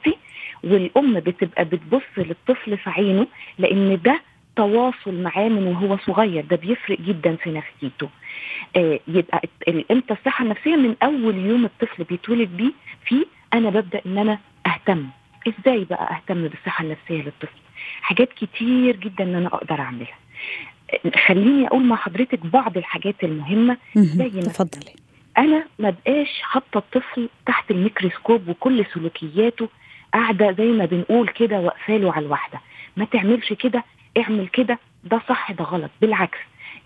والأم 0.63 1.19
بتبقى 1.19 1.65
بتبص 1.65 2.01
للطفل 2.17 2.77
في 2.77 2.89
عينه 2.89 3.27
لأن 3.59 3.99
ده 4.05 4.21
تواصل 4.55 5.13
معاه 5.23 5.49
من 5.49 5.67
وهو 5.67 5.97
صغير 5.97 6.45
ده 6.45 6.55
بيفرق 6.55 7.01
جدا 7.01 7.35
في 7.35 7.51
نفسيته. 7.51 8.09
آه 8.75 8.99
يبقى 9.07 9.41
إمتى 9.91 10.13
الصحة 10.13 10.43
النفسية؟ 10.43 10.75
من 10.75 10.95
أول 11.03 11.35
يوم 11.35 11.65
الطفل 11.65 12.03
بيتولد 12.03 12.57
بيه 12.57 12.71
فيه 13.05 13.25
أنا 13.53 13.69
ببدأ 13.69 14.01
إن 14.05 14.17
أنا 14.17 14.39
أهتم. 14.67 15.05
إزاي 15.47 15.83
بقى 15.89 16.15
أهتم 16.15 16.47
بالصحة 16.47 16.83
النفسية 16.83 17.21
للطفل؟ 17.21 17.57
حاجات 18.01 18.33
كتير 18.33 18.95
جدا 18.95 19.23
إن 19.23 19.35
أنا 19.35 19.47
أقدر 19.47 19.79
أعملها. 19.79 20.17
خليني 21.27 21.67
أقول 21.67 21.85
مع 21.85 21.95
حضرتك 21.95 22.45
بعض 22.45 22.77
الحاجات 22.77 23.15
المهمة. 23.23 23.77
زي 23.95 24.29
تفضلي 24.29 24.93
أنا 25.37 25.65
ما 25.79 25.89
بقاش 25.89 26.41
حاطة 26.41 26.77
الطفل 26.77 27.29
تحت 27.45 27.71
الميكروسكوب 27.71 28.47
وكل 28.47 28.85
سلوكياته 28.93 29.69
قاعدة 30.13 30.51
زي 30.51 30.65
ما 30.71 30.85
بنقول 30.85 31.27
كده 31.27 31.59
واقفاله 31.59 32.13
على 32.13 32.25
الواحدة. 32.25 32.61
ما 32.97 33.05
تعملش 33.05 33.53
كده 33.53 33.83
اعمل 34.17 34.47
كده. 34.47 34.79
ده 35.03 35.21
صح 35.29 35.51
ده 35.51 35.63
غلط. 35.63 35.91
بالعكس 36.01 36.37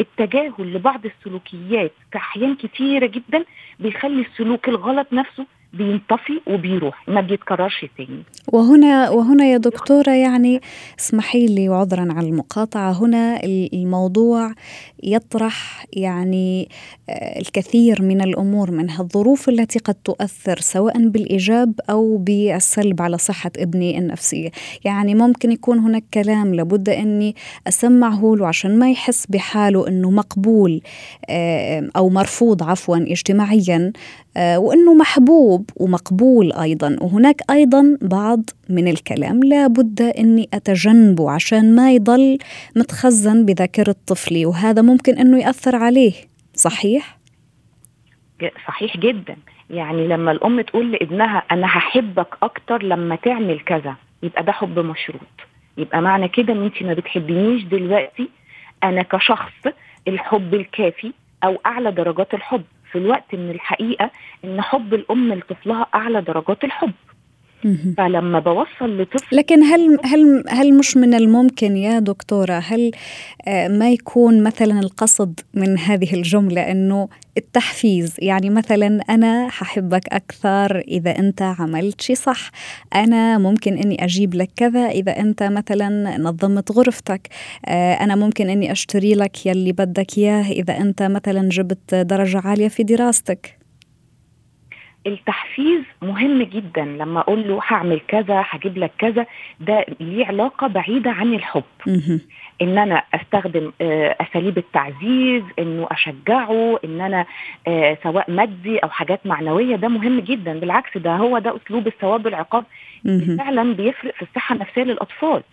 التجاهل 0.02 0.74
لبعض 0.74 1.06
السلوكيات 1.06 1.92
في 2.12 2.18
احيان 2.18 2.56
كتيرة 2.56 3.06
جدا 3.06 3.46
بيخلي 3.80 4.22
السلوك 4.22 4.70
الغلط 4.70 5.08
نفسه 5.14 5.46
بينطفي 5.74 6.42
وبيروح 6.48 7.10
ما 7.10 7.22
بيتكررش 7.22 7.86
تاني. 7.98 8.24
وهنا 8.54 9.10
وهنا 9.10 9.46
يا 9.46 9.58
دكتورة 9.58 10.12
يعني 10.12 10.62
اسمحي 11.00 11.46
لي 11.46 11.70
وعذرا 11.70 12.14
على 12.14 12.28
المقاطعة. 12.30 12.92
هنا 12.92 13.40
الموضوع 13.74 14.54
يطرح 15.04 15.86
يعني 15.94 16.70
آه، 17.10 17.40
الكثير 17.40 18.02
من 18.02 18.22
الأمور 18.22 18.72
منها 18.72 19.02
الظروف 19.02 19.50
التي 19.50 19.80
قد 19.80 19.96
تؤثر 19.96 20.60
سواء 20.60 21.08
بالإيجاب 21.08 21.74
أو 21.90 22.18
بالسلب 22.18 23.02
على 23.02 23.18
صحة 23.18 23.52
ابني 23.58 23.98
النفسية، 23.98 24.52
يعني 24.86 25.16
ممكن 25.16 25.52
يكون 25.52 25.80
هناك 25.80 26.04
كلام 26.14 26.56
لابد 26.56 26.90
أني 26.90 27.36
أسمعه 27.68 28.36
له 28.38 28.48
عشان 28.48 28.80
ما 28.80 28.92
يحس 28.92 29.26
بحاله 29.26 29.88
إنه 29.88 30.12
مقبول 30.12 30.82
آه، 31.30 31.90
أو 31.96 32.10
مرفوض 32.10 32.64
عفوا 32.64 32.98
اجتماعيا 32.98 33.94
وإنه 34.38 34.94
محبوب 34.94 35.70
ومقبول 35.76 36.54
أيضا. 36.54 36.96
وهناك 37.02 37.42
أيضا 37.52 37.98
بعض 38.02 38.42
من 38.70 38.88
الكلام 38.88 39.40
لابد 39.44 40.02
إني 40.02 40.50
أتجنبه 40.54 41.32
عشان 41.32 41.76
ما 41.76 41.92
يضل 41.92 42.38
متخزن 42.76 43.46
بذاكرة 43.46 43.96
طفلي 44.08 44.46
وهذا 44.46 44.82
ممكن 44.82 45.18
إنه 45.18 45.40
يأثر 45.40 45.76
عليه. 45.76 46.14
صحيح؟ 46.54 47.18
صحيح 48.68 48.98
جدا. 48.98 49.36
يعني 49.70 50.08
لما 50.08 50.32
الأم 50.32 50.62
تقول 50.62 50.92
لابنها 50.92 51.44
أنا 51.52 51.68
هحبك 51.68 52.28
أكتر 52.44 52.84
لما 52.84 53.16
تعمل 53.16 53.60
كذا 53.60 53.96
يبقى 54.24 54.44
ده 54.44 54.52
حب 54.52 54.80
مشروط. 54.80 55.22
يبقى 55.78 56.02
معنى 56.02 56.28
كده 56.28 56.54
إن 56.54 56.64
انت 56.64 56.84
ما 56.84 56.94
بتحبينيش 56.94 57.64
دلوقتي 57.64 58.30
أنا 58.84 59.02
كشخص 59.04 59.54
الحب 60.08 60.54
الكافي 60.54 61.12
أو 61.44 61.58
أعلى 61.66 61.92
درجات 61.92 62.34
الحب. 62.34 62.64
في 62.98 63.04
الوقت 63.04 63.36
من 63.36 63.52
الحقيقة 63.52 64.12
إن 64.46 64.62
حب 64.62 64.94
الأم 64.94 65.34
لطفلها 65.34 65.88
أعلى 65.96 66.22
درجات 66.22 66.64
الحب. 66.64 66.92
فلما 67.98 68.40
بوصل 68.40 69.02
لطفل 69.02 69.38
لكن 69.38 69.64
هل 69.64 69.98
هل 70.04 70.44
هل 70.50 70.74
مش 70.74 70.98
من 70.98 71.14
الممكن 71.14 71.78
يا 71.78 72.00
دكتورة؟ 72.00 72.54
هل 72.54 72.92
آه، 73.48 73.68
ما 73.68 73.92
يكون 73.92 74.44
مثلا 74.44 74.80
القصد 74.80 75.40
من 75.54 75.78
هذه 75.78 76.14
الجملة 76.14 76.72
إنه 76.72 77.10
التحفيز؟ 77.38 78.16
يعني 78.20 78.50
مثلا 78.50 79.00
أنا 79.10 79.50
ححبك 79.50 80.14
أكثر 80.14 80.80
إذا 80.80 81.20
أنت 81.20 81.42
عملت 81.42 82.02
شيء 82.02 82.16
صح. 82.16 82.52
أنا 82.96 83.38
ممكن 83.38 83.78
إني 83.78 84.04
أجيب 84.04 84.36
لك 84.36 84.50
كذا 84.56 84.90
إذا 84.90 85.20
أنت 85.20 85.44
مثلا 85.44 86.18
نظمت 86.18 86.72
غرفتك. 86.72 87.28
آه، 87.66 87.94
أنا 87.94 88.16
ممكن 88.16 88.50
إني 88.50 88.72
أشتري 88.72 89.16
لك 89.16 89.46
يلي 89.46 89.72
بدك 89.72 90.18
إياه 90.18 90.52
إذا 90.52 90.78
أنت 90.78 91.04
مثلا 91.04 91.50
جبت 91.50 91.96
درجة 91.96 92.42
عالية 92.46 92.68
في 92.68 92.84
دراستك. 92.84 93.57
التحفيز 95.08 95.82
مهم 96.02 96.42
جدا. 96.44 96.82
لما 96.86 97.20
أقول 97.20 97.48
له 97.48 97.60
هعمل 97.68 98.02
كذا 98.08 98.44
هجيب 98.50 98.78
لك 98.78 98.92
كذا 99.00 99.26
ده 99.60 99.86
ليه 100.00 100.26
علاقة 100.26 100.68
بعيدة 100.68 101.12
عن 101.12 101.34
الحب. 101.34 101.64
إن 102.62 102.78
أنا 102.78 103.04
أستخدم 103.14 103.72
آه، 103.82 104.16
أساليب 104.22 104.58
التعزيز 104.58 105.44
إنه 105.60 105.88
أشجعه 105.92 106.80
إن 106.86 107.02
أنا 107.02 107.26
آه، 107.68 107.98
سواء 108.04 108.32
مادي 108.32 108.78
أو 108.80 108.90
حاجات 108.90 109.20
معنوية 109.26 109.76
ده 109.76 109.88
مهم 109.88 110.20
جدا. 110.20 110.60
بالعكس 110.60 110.98
ده 110.98 111.16
هو 111.16 111.38
ده 111.40 111.56
أسلوب 111.56 111.88
الثواب 111.88 112.26
والعقاب. 112.26 112.64
فعلا 113.38 113.74
بيفرق 113.74 114.14
في 114.16 114.22
الصحة 114.22 114.56
النفسية 114.56 114.84
للأطفال. 114.84 115.44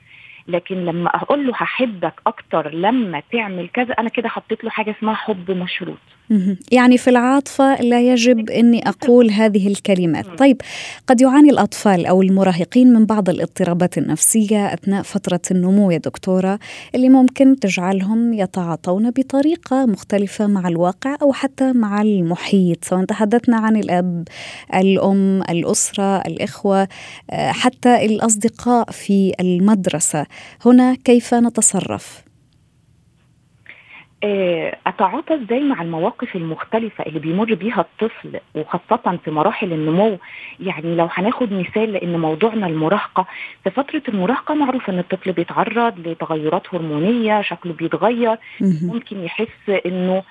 لكن 0.49 0.85
لما 0.85 1.09
أقول 1.17 1.47
له 1.47 1.53
هحبك 1.57 2.15
أكتر 2.27 2.75
لما 2.75 3.23
تعمل 3.33 3.69
كذا 3.69 3.93
أنا 3.93 4.09
كده 4.09 4.29
حطيت 4.29 4.65
له 4.65 4.71
حاجة 4.71 4.95
اسمها 4.99 5.15
حب 5.15 5.51
مشروط. 5.51 5.99
يعني 6.73 6.99
في 6.99 7.11
العاطفة 7.11 7.83
لا 7.83 8.01
يجب 8.01 8.51
أني 8.51 8.89
أقول 8.89 9.31
هذه 9.31 9.69
الكلمات. 9.69 10.27
طيب 10.39 10.61
قد 11.07 11.21
يعاني 11.21 11.51
الأطفال 11.51 12.07
أو 12.07 12.23
المراهقين 12.23 12.93
من 12.93 13.07
بعض 13.07 13.29
الاضطرابات 13.29 13.99
النفسية 13.99 14.75
أثناء 14.75 15.03
فترة 15.03 15.41
النمو 15.51 15.91
يا 15.91 15.99
دكتورة 15.99 16.59
اللي 16.95 17.09
ممكن 17.09 17.57
تجعلهم 17.61 18.33
يتعاطون 18.33 19.11
بطريقة 19.11 19.87
مختلفة 19.87 20.47
مع 20.47 20.69
الواقع 20.69 21.17
أو 21.23 21.33
حتى 21.33 21.73
مع 21.73 22.03
المحيط 22.03 22.85
سواء 22.85 23.05
تحدثنا 23.05 23.57
عن 23.57 23.77
الأب 23.77 24.29
الأم 24.75 25.43
الأسرة 25.43 26.17
الإخوة 26.21 26.89
آه، 27.31 27.53
حتى 27.53 28.05
الأصدقاء 28.05 28.91
في 28.91 29.33
المدرسة. 29.41 30.27
هنا 30.67 30.95
كيف 31.05 31.35
نتصرف؟ 31.35 32.24
آه، 34.25 34.77
أتعاطى 34.87 35.35
إزاي 35.35 35.61
مع 35.61 35.83
المواقف 35.83 36.37
المختلفة 36.37 37.07
اللي 37.07 37.19
بيمر 37.19 37.55
بيها 37.55 37.81
الطفل 37.81 38.41
وخاصة 38.55 39.19
في 39.25 39.31
مراحل 39.31 39.73
النمو؟ 39.73 40.19
يعني 40.61 40.97
لو 40.97 41.09
هناخد 41.13 41.53
مثال 41.53 41.93
لأن 41.93 42.19
موضوعنا 42.19 42.67
المراهقة 42.67 43.27
في 43.65 43.71
فترة 43.71 44.03
المراهقة 44.09 44.55
معروف 44.55 44.91
إن 44.91 44.99
الطفل 44.99 45.33
بيتعرض 45.33 46.09
لتغيرات 46.09 46.75
هرمونية 46.75 47.43
شكله 47.43 47.73
بيتغير 47.73 48.37
ممكن 48.87 49.25
يحس 49.25 49.81
إنه 49.87 50.23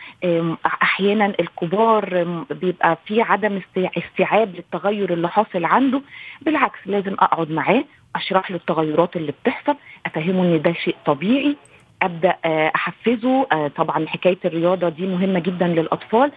أحيانا 0.65 1.33
الكبار 1.39 2.23
بيبقى 2.51 2.97
في 3.05 3.21
عدم 3.21 3.59
استيعاب 3.97 4.55
للتغير 4.55 5.13
اللي 5.13 5.29
حاصل 5.29 5.65
عنده. 5.65 6.01
بالعكس 6.41 6.79
لازم 6.85 7.13
أقعد 7.13 7.51
معاه 7.51 7.83
أشرح 8.15 8.51
له 8.51 8.57
التغيرات 8.57 9.15
اللي 9.15 9.33
بتحصل 9.43 9.75
أفهمه 10.05 10.43
إن 10.43 10.61
ده 10.61 10.73
شيء 10.73 10.95
طبيعي. 11.05 11.55
أبدأ 12.03 12.35
آه، 12.45 12.71
أحفزه. 12.75 13.47
آه، 13.51 13.67
طبعا 13.67 14.07
حكاية 14.07 14.37
الرياضة 14.45 14.89
دي 14.89 15.05
مهمة 15.07 15.39
جدا 15.39 15.67
للأطفال. 15.67 16.31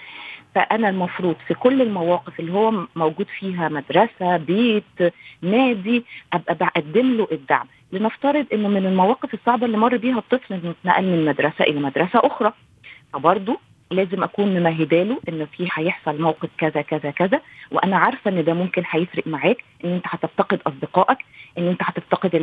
فأنا 0.55 0.89
المفروض 0.89 1.37
في 1.49 1.55
كل 1.55 1.83
المواقف 1.83 2.41
اللي 2.41 2.53
هو 2.53 2.73
موجود 2.97 3.27
فيها 3.39 3.69
مدرسة 3.69 4.37
بيت 4.37 5.13
نادي 5.43 6.05
أبقى 6.33 6.55
بقدم 6.55 7.17
له 7.17 7.29
الدعم. 7.33 7.67
لنفترض 7.93 8.47
إنه 8.53 8.69
من 8.69 8.87
المواقف 8.87 9.35
الصعبة 9.35 9.67
اللي 9.67 9.77
مر 9.79 9.97
بيها 9.97 10.19
الطفل 10.19 10.55
إنه 10.55 10.71
اتنقل 10.81 11.05
من 11.05 11.25
مدرسة 11.25 11.65
إلى 11.65 11.81
مدرسة 11.81 12.21
أخرى. 12.27 12.53
فبرضه 13.13 13.59
لازم 13.91 14.23
أكون 14.23 14.59
ممهدة 14.61 15.03
له 15.03 15.19
ان 15.29 15.47
في 15.57 15.69
هيحصل 15.75 16.23
موقف 16.23 16.49
كذا 16.59 16.83
كذا 16.83 17.11
كذا. 17.11 17.41
وأنا 17.73 17.97
عارفة 17.97 18.31
إن 18.31 18.45
ده 18.45 18.55
ممكن 18.55 18.83
هيفرق 18.91 19.27
معاك 19.27 19.65
إن 19.85 19.93
أنت 19.93 20.05
هتفتقد 20.07 20.61
أصدقائك 20.67 21.19
إن 21.59 21.69
أنت 21.69 21.81
هتفتقد 21.83 22.35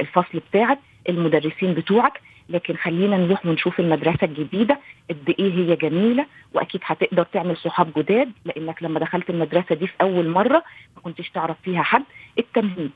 الفصل 0.00 0.38
بتاعك 0.50 0.78
المدرسين 1.08 1.74
بتوعك. 1.74 2.20
لكن 2.48 2.74
خلينا 2.76 3.16
نروح 3.16 3.46
ونشوف 3.46 3.80
المدرسة 3.80 4.18
الجديدة 4.22 4.78
قد 5.10 5.34
إيه 5.38 5.52
هي 5.54 5.76
جميلة 5.76 6.26
وأكيد 6.54 6.80
هتقدر 6.84 7.22
تعمل 7.32 7.56
صحاب 7.56 7.88
جداد 7.96 8.28
لأنك 8.44 8.82
لما 8.82 9.00
دخلت 9.00 9.30
المدرسة 9.30 9.74
دي 9.74 9.86
في 9.86 9.92
أول 10.00 10.28
مرة 10.28 10.62
ما 10.96 11.02
كنتش 11.02 11.30
تعرف 11.30 11.56
فيها 11.64 11.82
حد. 11.82 12.02
التمهيد 12.38 12.90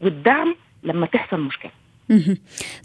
والدعم 0.00 0.54
لما 0.82 1.06
تحصل 1.06 1.40
مشكلة. 1.40 1.70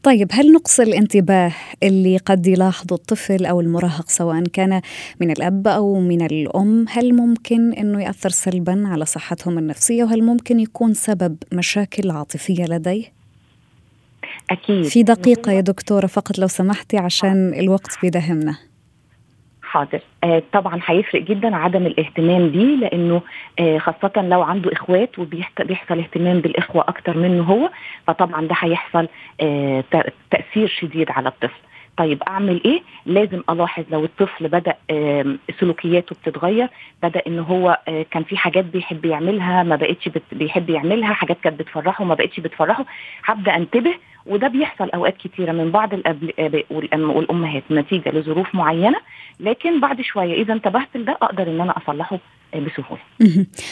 طيب 0.04 0.28
هل 0.32 0.52
نقص 0.54 0.80
الانتباه 0.80 1.52
اللي 1.84 2.18
قد 2.18 2.48
يلاحظه 2.48 2.96
الطفل 2.96 3.46
أو 3.46 3.62
المراهق 3.62 4.10
سواء 4.10 4.44
كان 4.44 4.82
من 5.22 5.32
الأب 5.32 5.68
أو 5.68 6.00
من 6.00 6.22
الأم؟ 6.26 6.86
هل 6.90 7.16
ممكن 7.16 7.74
إنه 7.74 8.04
يأثر 8.04 8.30
سلبا 8.30 8.84
على 8.88 9.06
صحتهم 9.06 9.58
النفسية 9.58 10.04
وهل 10.04 10.24
ممكن 10.24 10.60
يكون 10.60 10.94
سبب 10.94 11.38
مشاكل 11.54 12.12
عاطفية 12.12 12.66
لديه؟ 12.66 13.19
أكيد. 14.52 14.84
في 14.84 15.04
دقيقة 15.04 15.52
يا 15.52 15.62
دكتورة 15.62 16.08
فقط 16.08 16.40
لو 16.40 16.48
سمحتي 16.48 16.98
عشان 16.98 17.54
الوقت 17.60 17.98
بيدهمنا 18.02 18.58
حاضر. 19.64 20.00
آه 20.24 20.44
طبعا 20.54 20.80
هيفرق 20.86 21.22
جدا 21.22 21.56
عدم 21.56 21.86
الاهتمام 21.86 22.50
بيه 22.50 22.76
لأنه 22.76 23.22
آه 23.60 23.78
خاصة 23.78 24.12
لو 24.22 24.42
عنده 24.42 24.74
إخوات 24.74 25.20
وبيحصل 25.20 26.00
اهتمام 26.00 26.40
بالإخوة 26.40 26.86
أكتر 26.88 27.18
منه 27.18 27.44
هو 27.44 27.70
فطبعا 28.08 28.48
ده 28.48 28.56
هيحصل 28.60 29.08
آه 29.42 29.84
تأثير 30.32 30.68
شديد 30.68 31.12
على 31.12 31.30
الطفل. 31.30 31.60
طيب 31.98 32.24
أعمل 32.24 32.62
إيه؟ 32.66 32.82
لازم 33.06 33.42
ألاحظ 33.50 33.84
لو 33.92 34.06
الطفل 34.06 34.48
بدأ 34.48 34.76
سلوكياته 35.60 36.16
بتتغير 36.16 36.68
بدأ 37.04 37.22
إن 37.28 37.40
هو 37.40 37.80
آه، 37.88 38.06
كان 38.12 38.24
في 38.24 38.38
حاجات 38.38 38.66
بيحب 38.66 39.06
يعملها 39.06 39.64
ما 39.64 39.76
بقتش 39.76 40.10
بيحب 40.32 40.70
يعملها 40.70 41.14
حاجات 41.14 41.38
كانت 41.44 41.60
بتفرحه 41.60 42.04
ما 42.04 42.16
بقتش 42.16 42.40
بتفرحه 42.40 42.86
هبدأ 43.26 43.56
أنتبه 43.56 43.94
وده 44.26 44.48
بيحصل 44.48 44.90
أوقات 44.90 45.18
كتيرة 45.18 45.52
من 45.52 45.72
بعض 45.72 45.94
الاب 45.94 46.64
والأمهات 46.92 47.64
نتيجة 47.72 48.10
لظروف 48.10 48.56
معينة 48.56 48.98
لكن 49.40 49.80
بعد 49.80 50.02
شوية 50.02 50.42
إذا 50.42 50.54
انتبهت 50.54 50.88
لده 50.96 51.18
أقدر 51.22 51.44
إن 51.44 51.62
أنا 51.62 51.78
أصلحه 51.78 52.20
بسهولة. 52.56 53.02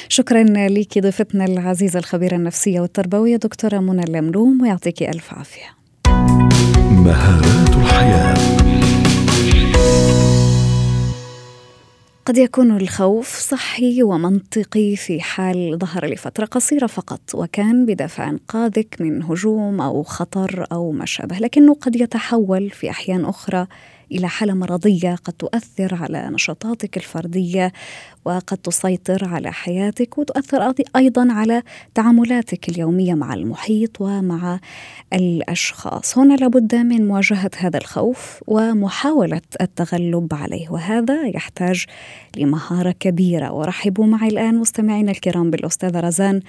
شكرا 0.09 0.43
لك 0.43 0.99
ضيفتنا 0.99 1.45
العزيزة 1.45 1.99
الخبيرة 1.99 2.35
النفسية 2.35 2.79
والتربوية 2.79 3.35
دكتورة 3.35 3.77
منى 3.77 4.03
اللملوم 4.03 4.61
ويعطيك 4.61 5.03
ألف 5.03 5.33
عافية. 5.33 5.77
مهارات 6.91 7.69
الحياة 7.69 8.33
قد 12.27 12.37
يكون 12.37 12.77
الخوف 12.77 13.39
صحي 13.39 14.03
ومنطقي 14.03 14.95
في 14.95 15.21
حال 15.21 15.77
ظهر 15.79 16.05
لفترة 16.05 16.45
قصيرة 16.45 16.87
فقط 16.87 17.21
وكان 17.33 17.85
بدافع 17.85 18.29
إنقاذك 18.29 18.95
من 18.99 19.23
هجوم 19.23 19.81
أو 19.81 20.03
خطر 20.03 20.65
أو 20.71 20.91
ما 20.91 21.05
شابه 21.05 21.37
لكنه 21.37 21.73
قد 21.73 21.95
يتحول 21.95 22.69
في 22.69 22.89
أحيان 22.89 23.25
أخرى 23.25 23.67
إلى 24.11 24.27
حالة 24.27 24.53
مرضية 24.53 25.15
قد 25.15 25.33
تؤثر 25.33 25.95
على 25.95 26.29
نشاطاتك 26.29 26.97
الفردية 26.97 27.73
وقد 28.25 28.57
تسيطر 28.57 29.27
على 29.27 29.51
حياتك 29.51 30.17
وتؤثر 30.17 30.73
أيضا 30.95 31.27
على 31.31 31.63
تعاملاتك 31.95 32.69
اليومية 32.69 33.13
مع 33.13 33.33
المحيط 33.33 34.01
ومع 34.01 34.59
الأشخاص. 35.13 36.17
هنا 36.17 36.33
لابد 36.33 36.75
من 36.75 37.07
مواجهة 37.07 37.51
هذا 37.57 37.77
الخوف 37.77 38.43
ومحاولة 38.47 39.41
التغلب 39.61 40.33
عليه 40.33 40.69
وهذا 40.69 41.27
يحتاج 41.27 41.85
لمهارة 42.37 42.91
كبيرة. 42.99 43.51
ورحبوا 43.51 44.05
معي 44.05 44.27
الآن 44.27 44.55
مستمعينا 44.55 45.11
الكرام 45.11 45.51
بالأستاذة 45.51 45.99
رزان 45.99 46.41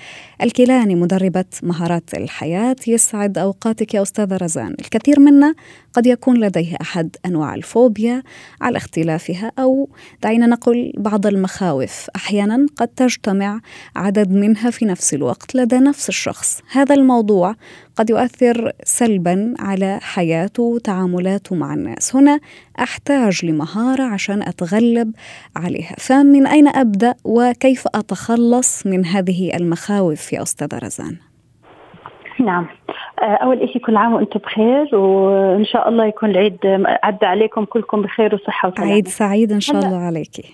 الكيلاني 0.42 0.94
مدربة 0.94 1.44
مهارات 1.62 2.14
الحياة. 2.14 2.76
يسعد 2.86 3.38
أوقاتك 3.38 3.94
يا 3.94 4.02
أستاذة 4.02 4.36
رزان. 4.36 4.74
الكثير 4.80 5.20
منا 5.20 5.54
قد 5.92 6.06
يكون 6.06 6.36
لديه 6.40 6.76
أحد 6.80 7.16
الفوبيا 7.54 8.22
على 8.60 8.76
اختلافها 8.76 9.52
أو 9.58 9.88
دعينا 10.22 10.46
نقول 10.46 10.92
بعض 10.96 11.26
المخاوف. 11.26 12.06
أحيانا 12.16 12.66
قد 12.76 12.88
تجتمع 12.88 13.60
عدد 13.96 14.32
منها 14.32 14.70
في 14.70 14.84
نفس 14.84 15.14
الوقت 15.14 15.54
لدى 15.54 15.78
نفس 15.78 16.08
الشخص. 16.08 16.62
هذا 16.72 16.94
الموضوع 16.94 17.54
قد 17.96 18.10
يؤثر 18.10 18.72
سلبا 18.84 19.54
على 19.58 19.98
حياته 20.02 20.62
وتعاملاته 20.62 21.54
مع 21.54 21.74
الناس. 21.74 22.16
هنا 22.16 22.40
أحتاج 22.78 23.44
لمهارة 23.44 24.02
عشان 24.02 24.42
أتغلب 24.42 25.12
عليها. 25.56 25.94
فمن 25.98 26.46
أين 26.46 26.68
أبدأ 26.68 27.14
وكيف 27.24 27.84
أتخلص 27.94 28.86
من 28.86 29.06
هذه 29.06 29.56
المخاوف 29.56 30.32
يا 30.32 30.42
أستاذة 30.42 30.78
رزان؟ 30.78 31.16
نعم. 32.40 32.66
أول 33.22 33.68
شيء 33.72 33.82
كل 33.82 33.96
عام 33.96 34.14
وأنتم 34.14 34.40
بخير 34.40 34.96
وإن 34.96 35.64
شاء 35.64 35.88
الله 35.88 36.04
يكون 36.04 36.30
العيد 36.30 36.58
عدى 37.02 37.26
عليكم 37.26 37.64
كلكم 37.64 38.02
بخير 38.02 38.34
وصحة 38.34 38.68
وسلامة. 38.68 38.92
عيد 38.92 39.08
سعيد 39.08 39.52
إن 39.52 39.60
شاء 39.60 39.78
الله 39.78 39.98
عليك 39.98 40.46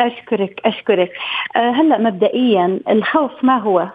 أشكرك 0.00 0.60
أشكرك. 0.64 1.12
آه، 1.56 1.70
هلا 1.70 1.98
مبدئيا 1.98 2.80
الخوف 2.88 3.30
ما 3.42 3.58
هو؟ 3.58 3.88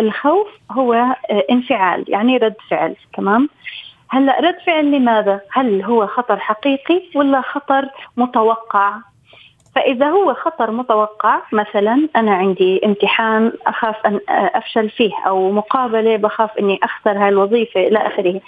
الخوف 0.00 0.46
هو 0.70 0.92
آه، 0.94 1.44
انفعال 1.50 2.04
يعني 2.08 2.36
رد 2.36 2.54
فعل 2.70 2.96
تمام؟ 3.16 3.48
هلا 4.08 4.40
رد 4.40 4.56
فعل 4.66 4.90
لماذا؟ 4.90 5.40
هل 5.52 5.82
هو 5.82 6.06
خطر 6.06 6.38
حقيقي 6.38 7.02
ولا 7.14 7.40
خطر 7.40 7.88
متوقع؟ 8.16 8.92
فإذا 9.74 10.10
هو 10.10 10.34
خطر 10.34 10.70
متوقع 10.70 11.40
مثلا 11.52 12.08
أنا 12.16 12.34
عندي 12.34 12.80
امتحان 12.84 13.52
أخاف 13.66 14.06
أن 14.06 14.20
أفشل 14.28 14.90
فيه 14.90 15.12
أو 15.26 15.50
مقابلة 15.50 16.16
بخاف 16.16 16.58
أني 16.58 16.80
أخسر 16.82 17.18
هاي 17.18 17.28
الوظيفة 17.28 17.80
إلى 17.80 17.98
آخره. 17.98 18.40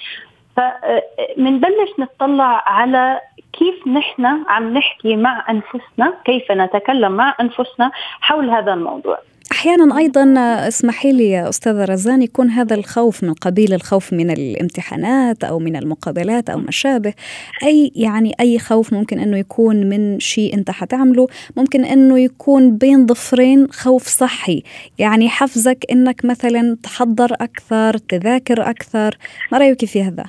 فمنبلش 0.56 1.90
نطلع 1.98 2.62
على 2.66 3.20
كيف 3.52 3.88
نحن 3.88 4.26
عم 4.48 4.74
نحكي 4.74 5.16
مع 5.16 5.44
أنفسنا 5.50 6.14
كيف 6.24 6.52
نتكلم 6.52 7.12
مع 7.12 7.34
أنفسنا 7.40 7.90
حول 8.20 8.50
هذا 8.50 8.74
الموضوع. 8.74 9.18
أحيانا 9.52 9.98
أيضا 9.98 10.34
اسمحي 10.68 11.12
لي 11.12 11.30
يا 11.30 11.48
أستاذة 11.48 11.84
رزان 11.84 12.22
يكون 12.22 12.50
هذا 12.50 12.74
الخوف 12.74 13.24
من 13.24 13.32
قبيل 13.34 13.72
الخوف 13.74 14.12
من 14.12 14.30
الامتحانات 14.30 15.44
أو 15.44 15.58
من 15.58 15.76
المقابلات 15.76 16.50
أو 16.50 16.58
ما 16.58 16.70
شابه 16.70 17.14
أي 17.62 17.92
يعني 17.96 18.32
أي 18.40 18.58
خوف 18.58 18.92
ممكن 18.92 19.18
أنه 19.18 19.38
يكون 19.38 19.76
من 19.76 20.20
شيء 20.20 20.54
أنت 20.54 20.70
حتعمله 20.70 21.26
ممكن 21.56 21.84
أنه 21.84 22.20
يكون 22.20 22.78
بين 22.78 23.06
ضفرين 23.06 23.66
خوف 23.70 24.02
صحي. 24.02 24.62
يعني 24.98 25.28
حفزك 25.28 25.84
إنك 25.92 26.24
مثلا 26.24 26.76
تحضر 26.82 27.32
أكثر 27.32 27.96
تذاكر 27.96 28.70
أكثر. 28.70 29.16
ما 29.52 29.58
رأيك 29.58 29.84
في 29.84 30.02
هذا؟ 30.02 30.24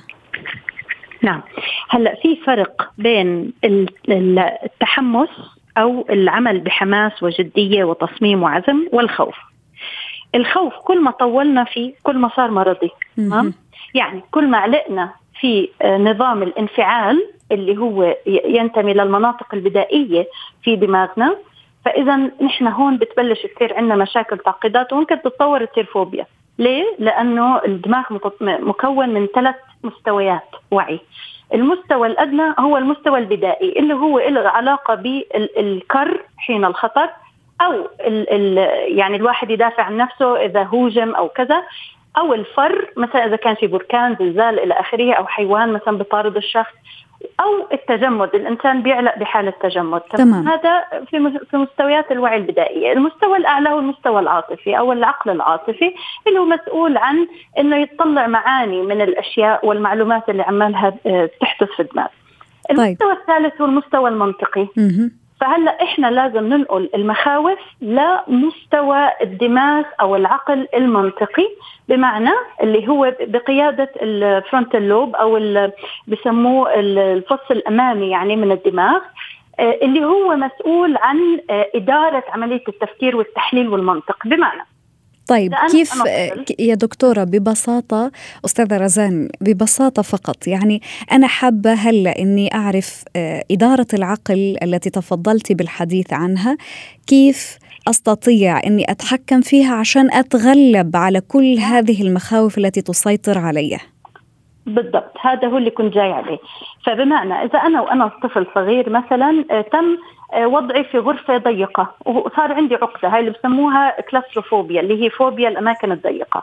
نعم. 1.22 1.42
هلأ 1.90 2.14
في 2.22 2.36
فرق 2.46 2.92
بين 2.98 3.52
التحمس 4.64 5.28
أو 5.78 6.04
العمل 6.10 6.60
بحماس 6.60 7.22
وجدية 7.22 7.84
وتصميم 7.84 8.42
وعزم 8.42 8.86
والخوف. 8.92 9.36
الخوف 10.34 10.74
كل 10.74 11.00
ما 11.02 11.10
طولنا 11.10 11.64
فيه 11.64 11.94
كل 12.02 12.18
ما 12.18 12.28
صار 12.36 12.50
مرضي 12.50 12.90
يعني 13.94 14.22
كل 14.30 14.46
ما 14.48 14.58
علقنا 14.58 15.12
في 15.40 15.68
آه، 15.82 15.98
نظام 15.98 16.42
الانفعال 16.42 17.26
اللي 17.52 17.78
هو 17.78 18.16
ينتمي 18.26 18.94
للمناطق 18.94 19.54
البدائية 19.54 20.26
في 20.62 20.76
دماغنا. 20.76 21.36
فإذا 21.84 22.16
نحن 22.16 22.66
هون 22.66 22.96
بتبلش 22.96 23.46
تصير 23.56 23.74
عندنا 23.74 23.96
مشاكل 23.96 24.38
تعقيدات 24.38 24.92
وممكن 24.92 25.22
تتطور 25.22 25.64
تصير 25.64 25.84
فوبيا 25.84 26.26
ليه؟ 26.58 26.84
لأنه 26.98 27.64
الدماغ 27.64 28.04
مكون 28.40 29.08
من 29.08 29.26
ثلاث 29.34 29.56
مستويات 29.84 30.48
وعي. 30.70 31.00
المستوى 31.54 32.06
الأدنى 32.06 32.54
هو 32.58 32.76
المستوى 32.76 33.18
البدائي 33.18 33.78
اللي 33.78 33.94
هو 33.94 34.18
له 34.18 34.48
علاقة 34.48 34.94
بالكر 34.94 36.22
حين 36.36 36.64
الخطر 36.64 37.10
أو 37.60 37.72
ال 38.00 38.30
ال 38.30 38.58
يعني 38.98 39.16
الواحد 39.16 39.50
يدافع 39.50 39.82
عن 39.82 39.96
نفسه 39.96 40.36
إذا 40.44 40.62
هوجم 40.62 41.14
أو 41.14 41.28
كذا 41.28 41.62
أو 42.18 42.34
الفر 42.34 42.90
مثلا 42.96 43.26
إذا 43.26 43.36
كان 43.36 43.54
في 43.54 43.66
بركان 43.66 44.16
زلزال 44.20 44.58
إلى 44.60 44.74
آخره 44.74 45.12
أو 45.12 45.26
حيوان 45.26 45.72
مثلا 45.72 45.98
بطارد 45.98 46.36
الشخص 46.36 46.72
أو 47.40 47.68
التجمد 47.72 48.34
الإنسان 48.34 48.82
بيعلق 48.82 49.18
بحالة 49.18 49.52
تجمد 49.62 50.00
تمام. 50.00 50.48
هذا 50.48 50.84
في 51.10 51.38
في 51.50 51.56
مستويات 51.56 52.12
الوعي 52.12 52.36
البدائية 52.36 52.92
المستوى 52.92 53.36
الأعلى 53.36 53.68
هو 53.68 53.78
المستوى 53.78 54.20
العاطفي 54.20 54.78
أو 54.78 54.92
العقل 54.92 55.30
العاطفي 55.30 55.94
اللي 56.28 56.38
هو 56.38 56.44
مسؤول 56.44 56.96
عن 56.96 57.26
إنه 57.58 57.76
يطلع 57.76 58.26
معاني 58.26 58.82
من 58.82 59.00
الأشياء 59.00 59.66
والمعلومات 59.66 60.28
اللي 60.28 60.42
عمالها 60.42 60.94
آه، 61.06 61.30
تحدث 61.40 61.68
في 61.76 61.82
الدماغ 61.82 62.06
طيب. 62.68 62.78
المستوى 62.78 63.14
طيب. 63.14 63.18
الثالث 63.20 63.60
هو 63.60 63.66
المستوى 63.66 64.10
المنطقي 64.10 64.68
فهلا 65.40 65.82
إحنا 65.82 66.06
لازم 66.06 66.46
ننقل 66.46 66.90
المخاوف 66.94 67.58
لمستوى 67.80 69.08
الدماغ 69.22 69.84
أو 70.00 70.16
العقل 70.16 70.68
المنطقي 70.74 71.48
بمعنى 71.88 72.30
اللي 72.62 72.88
هو 72.88 73.14
بقيادة 73.20 73.90
الفرونتال 74.02 74.88
لوب 74.88 75.16
أو 75.16 75.38
بسموه 76.08 76.74
الفص 76.74 77.50
الأمامي 77.50 78.10
يعني 78.10 78.36
من 78.36 78.52
الدماغ 78.52 79.00
آه، 79.60 79.78
اللي 79.82 80.04
هو 80.04 80.36
مسؤول 80.36 80.96
عن 80.96 81.40
آه، 81.50 81.66
إدارة 81.74 82.24
عملية 82.28 82.62
التفكير 82.68 83.16
والتحليل 83.16 83.68
والمنطق. 83.68 84.26
بمعنى 84.26 84.62
طيب 85.28 85.54
كيف 85.70 85.92
يا 86.58 86.74
دكتورة 86.74 87.24
ببساطة 87.24 88.10
أستاذة 88.44 88.76
رزان 88.76 89.28
ببساطة 89.40 90.02
فقط 90.02 90.46
يعني 90.46 90.82
أنا 91.12 91.26
حابة 91.26 91.72
هلأ 91.72 92.18
أني 92.18 92.54
أعرف 92.54 93.04
آه، 93.16 93.44
إدارة 93.50 93.86
العقل 93.94 94.56
التي 94.62 94.90
تفضلتي 94.90 95.54
بالحديث 95.54 96.12
عنها 96.12 96.56
كيف 97.06 97.58
أستطيع 97.88 98.60
أني 98.66 98.90
أتحكم 98.90 99.40
فيها 99.40 99.74
عشان 99.74 100.12
أتغلب 100.12 100.96
على 100.96 101.20
كل 101.20 101.58
هذه 101.58 102.02
المخاوف 102.02 102.58
التي 102.58 102.82
تسيطر 102.82 103.38
علي؟ 103.38 103.78
بالضبط 104.66 105.12
هذا 105.20 105.48
هو 105.48 105.58
اللي 105.58 105.70
كنت 105.70 105.94
جاي 105.94 106.12
عليه. 106.12 106.38
فبمعنى 106.86 107.34
إذا 107.34 107.58
أنا 107.58 107.80
وأنا 107.80 108.10
طفل 108.22 108.46
صغير 108.54 108.90
مثلا 108.90 109.44
آه، 109.50 109.60
تم 109.60 109.96
وضعي 110.36 110.84
في 110.84 110.98
غرفة 110.98 111.36
ضيقة. 111.36 111.94
وصار 112.04 112.52
عندي 112.52 112.74
عقدة 112.74 113.08
هاي 113.08 113.20
اللي 113.20 113.30
بسموها 113.30 114.00
كلاستروفوبيا 114.00 114.80
اللي 114.80 115.04
هي 115.04 115.10
فوبيا 115.10 115.48
الأماكن 115.48 115.92
الضيقة. 115.92 116.42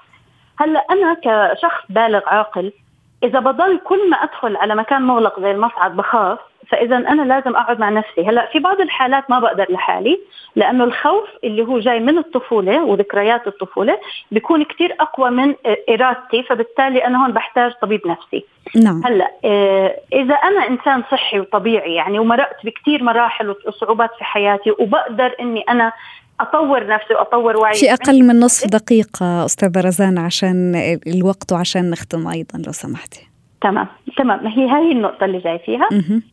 هلأ 0.60 0.80
أنا 0.80 1.18
كشخص 1.24 1.84
بالغ 1.90 2.22
عاقل 2.28 2.72
إذا 3.24 3.40
بضل 3.40 3.80
كل 3.84 4.10
ما 4.10 4.18
أدخل 4.18 4.56
على 4.56 4.76
مكان 4.76 5.02
مغلق 5.02 5.40
زي 5.40 5.52
المصعد 5.52 5.96
بخاف 5.96 6.40
فإذا 6.72 6.98
أنا 6.98 7.22
لازم 7.22 7.56
أقعد 7.56 7.80
مع 7.80 7.90
نفسي. 7.90 8.22
هلأ 8.28 8.50
في 8.52 8.60
بعض 8.60 8.82
الحالات 8.82 9.30
ما 9.30 9.40
بقدر 9.40 9.66
لحالي 9.70 10.20
لأنه 10.56 10.84
الخوف 10.84 11.30
اللي 11.44 11.64
هو 11.64 11.80
جاي 11.80 12.00
من 12.00 12.18
الطفولة 12.18 12.84
وذكريات 12.84 13.48
الطفولة 13.48 14.00
بيكون 14.32 14.64
كثير 14.64 14.96
أقوى 15.00 15.30
من 15.30 15.56
إرادتي 15.90 16.44
فبالتالي 16.44 17.06
أنا 17.08 17.24
هون 17.24 17.32
بحتاج 17.32 17.72
طبيب 17.82 18.02
نفسي. 18.08 18.46
نعم. 18.76 19.02
هلأ 19.06 19.32
آه، 19.46 20.00
إذا 20.14 20.36
أنا 20.36 20.68
إنسان 20.68 21.04
صحي 21.12 21.40
وطبيعي 21.40 21.96
يعني 21.96 22.20
ومرقت 22.20 22.66
بكثير 22.66 23.04
مراحل 23.04 23.56
وصعوبات 23.68 24.10
في 24.18 24.24
حياتي 24.24 24.72
وبقدر 24.80 25.36
إني 25.40 25.62
أنا 25.62 25.92
أطور 26.40 26.88
نفسي 26.88 27.14
وأطور 27.14 27.58
وعي. 27.58 27.74
في 27.74 27.94
أقل 27.94 28.24
من 28.24 28.40
نصف 28.40 28.68
دقيقة 28.68 29.46
أستاذة 29.46 29.82
رزان 29.82 30.18
عشان 30.18 30.76
الوقت 31.08 31.52
وعشان 31.52 31.90
نختم 31.90 32.28
أيضا 32.28 32.62
لو 32.66 32.72
سمحتي. 32.72 33.35
تمام 33.62 33.88
تمام. 34.18 34.44
ما 34.44 34.50
هي 34.50 34.70
هاي 34.70 34.92
النقطة 34.92 35.26
اللي 35.26 35.40
جاي 35.40 35.60
فيها. 35.60 35.90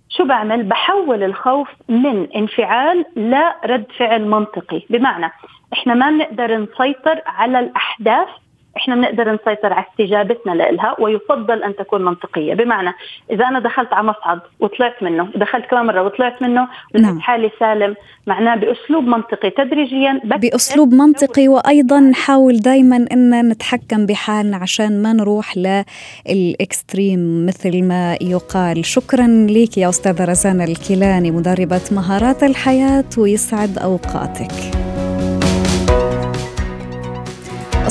شو 0.08 0.24
بعمل؟ 0.24 0.62
بحول 0.62 1.22
الخوف 1.22 1.68
من 1.88 2.32
انفعال 2.36 3.04
لرد 3.16 3.86
فعل 3.98 4.26
منطقي. 4.28 4.82
بمعنى 4.90 5.32
إحنا 5.72 5.94
ما 5.94 6.10
بنقدر 6.10 6.56
نسيطر 6.56 7.20
على 7.26 7.58
الأحداث 7.58 8.28
إحنا 8.76 8.94
بنقدر 8.94 9.32
نسيطر 9.32 9.72
على 9.72 9.84
استجابتنا 9.90 10.52
لها 10.52 10.96
ويفضل 10.98 11.62
أن 11.62 11.76
تكون 11.76 12.04
منطقية. 12.04 12.54
بمعنى 12.54 12.92
إذا 13.30 13.44
أنا 13.44 13.60
دخلت 13.60 13.92
على 13.92 14.06
مصعد 14.06 14.40
وطلعت 14.60 15.02
منه 15.02 15.28
دخلت 15.36 15.66
كمان 15.66 15.86
مرة 15.86 16.02
وطلعت 16.02 16.42
منه 16.42 16.68
نعم. 16.94 17.20
حالي 17.20 17.50
سالم 17.60 17.94
معناه 18.26 18.54
بأسلوب 18.54 19.04
منطقي 19.04 19.50
تدريجيا 19.50 20.20
بأسلوب 20.24 20.94
منطقي 20.94 21.48
وأيضا 21.48 22.00
نحاول 22.00 22.56
دائما 22.60 23.06
إن 23.12 23.48
نتحكم 23.48 24.06
بحالنا 24.06 24.56
عشان 24.56 25.02
ما 25.02 25.12
نروح 25.12 25.56
للإكستريم 25.56 27.46
مثل 27.46 27.84
ما 27.84 28.16
يقال. 28.20 28.84
شكرا 28.84 29.46
لك 29.50 29.78
يا 29.78 29.88
أستاذة 29.88 30.24
رزانه 30.24 30.64
الكيلاني 30.64 31.30
مدربة 31.30 31.80
مهارات 31.92 32.42
الحياة 32.42 33.04
ويسعد 33.18 33.78
أوقاتك. 33.78 34.91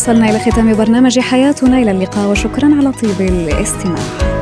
وصلنا 0.01 0.29
إلى 0.29 0.39
ختام 0.39 0.73
برنامج 0.73 1.19
حياتنا. 1.19 1.77
إلى 1.77 1.91
اللقاء 1.91 2.27
وشكرا 2.31 2.75
على 2.75 2.91
طيب 2.91 3.21
الاستماع. 3.21 4.40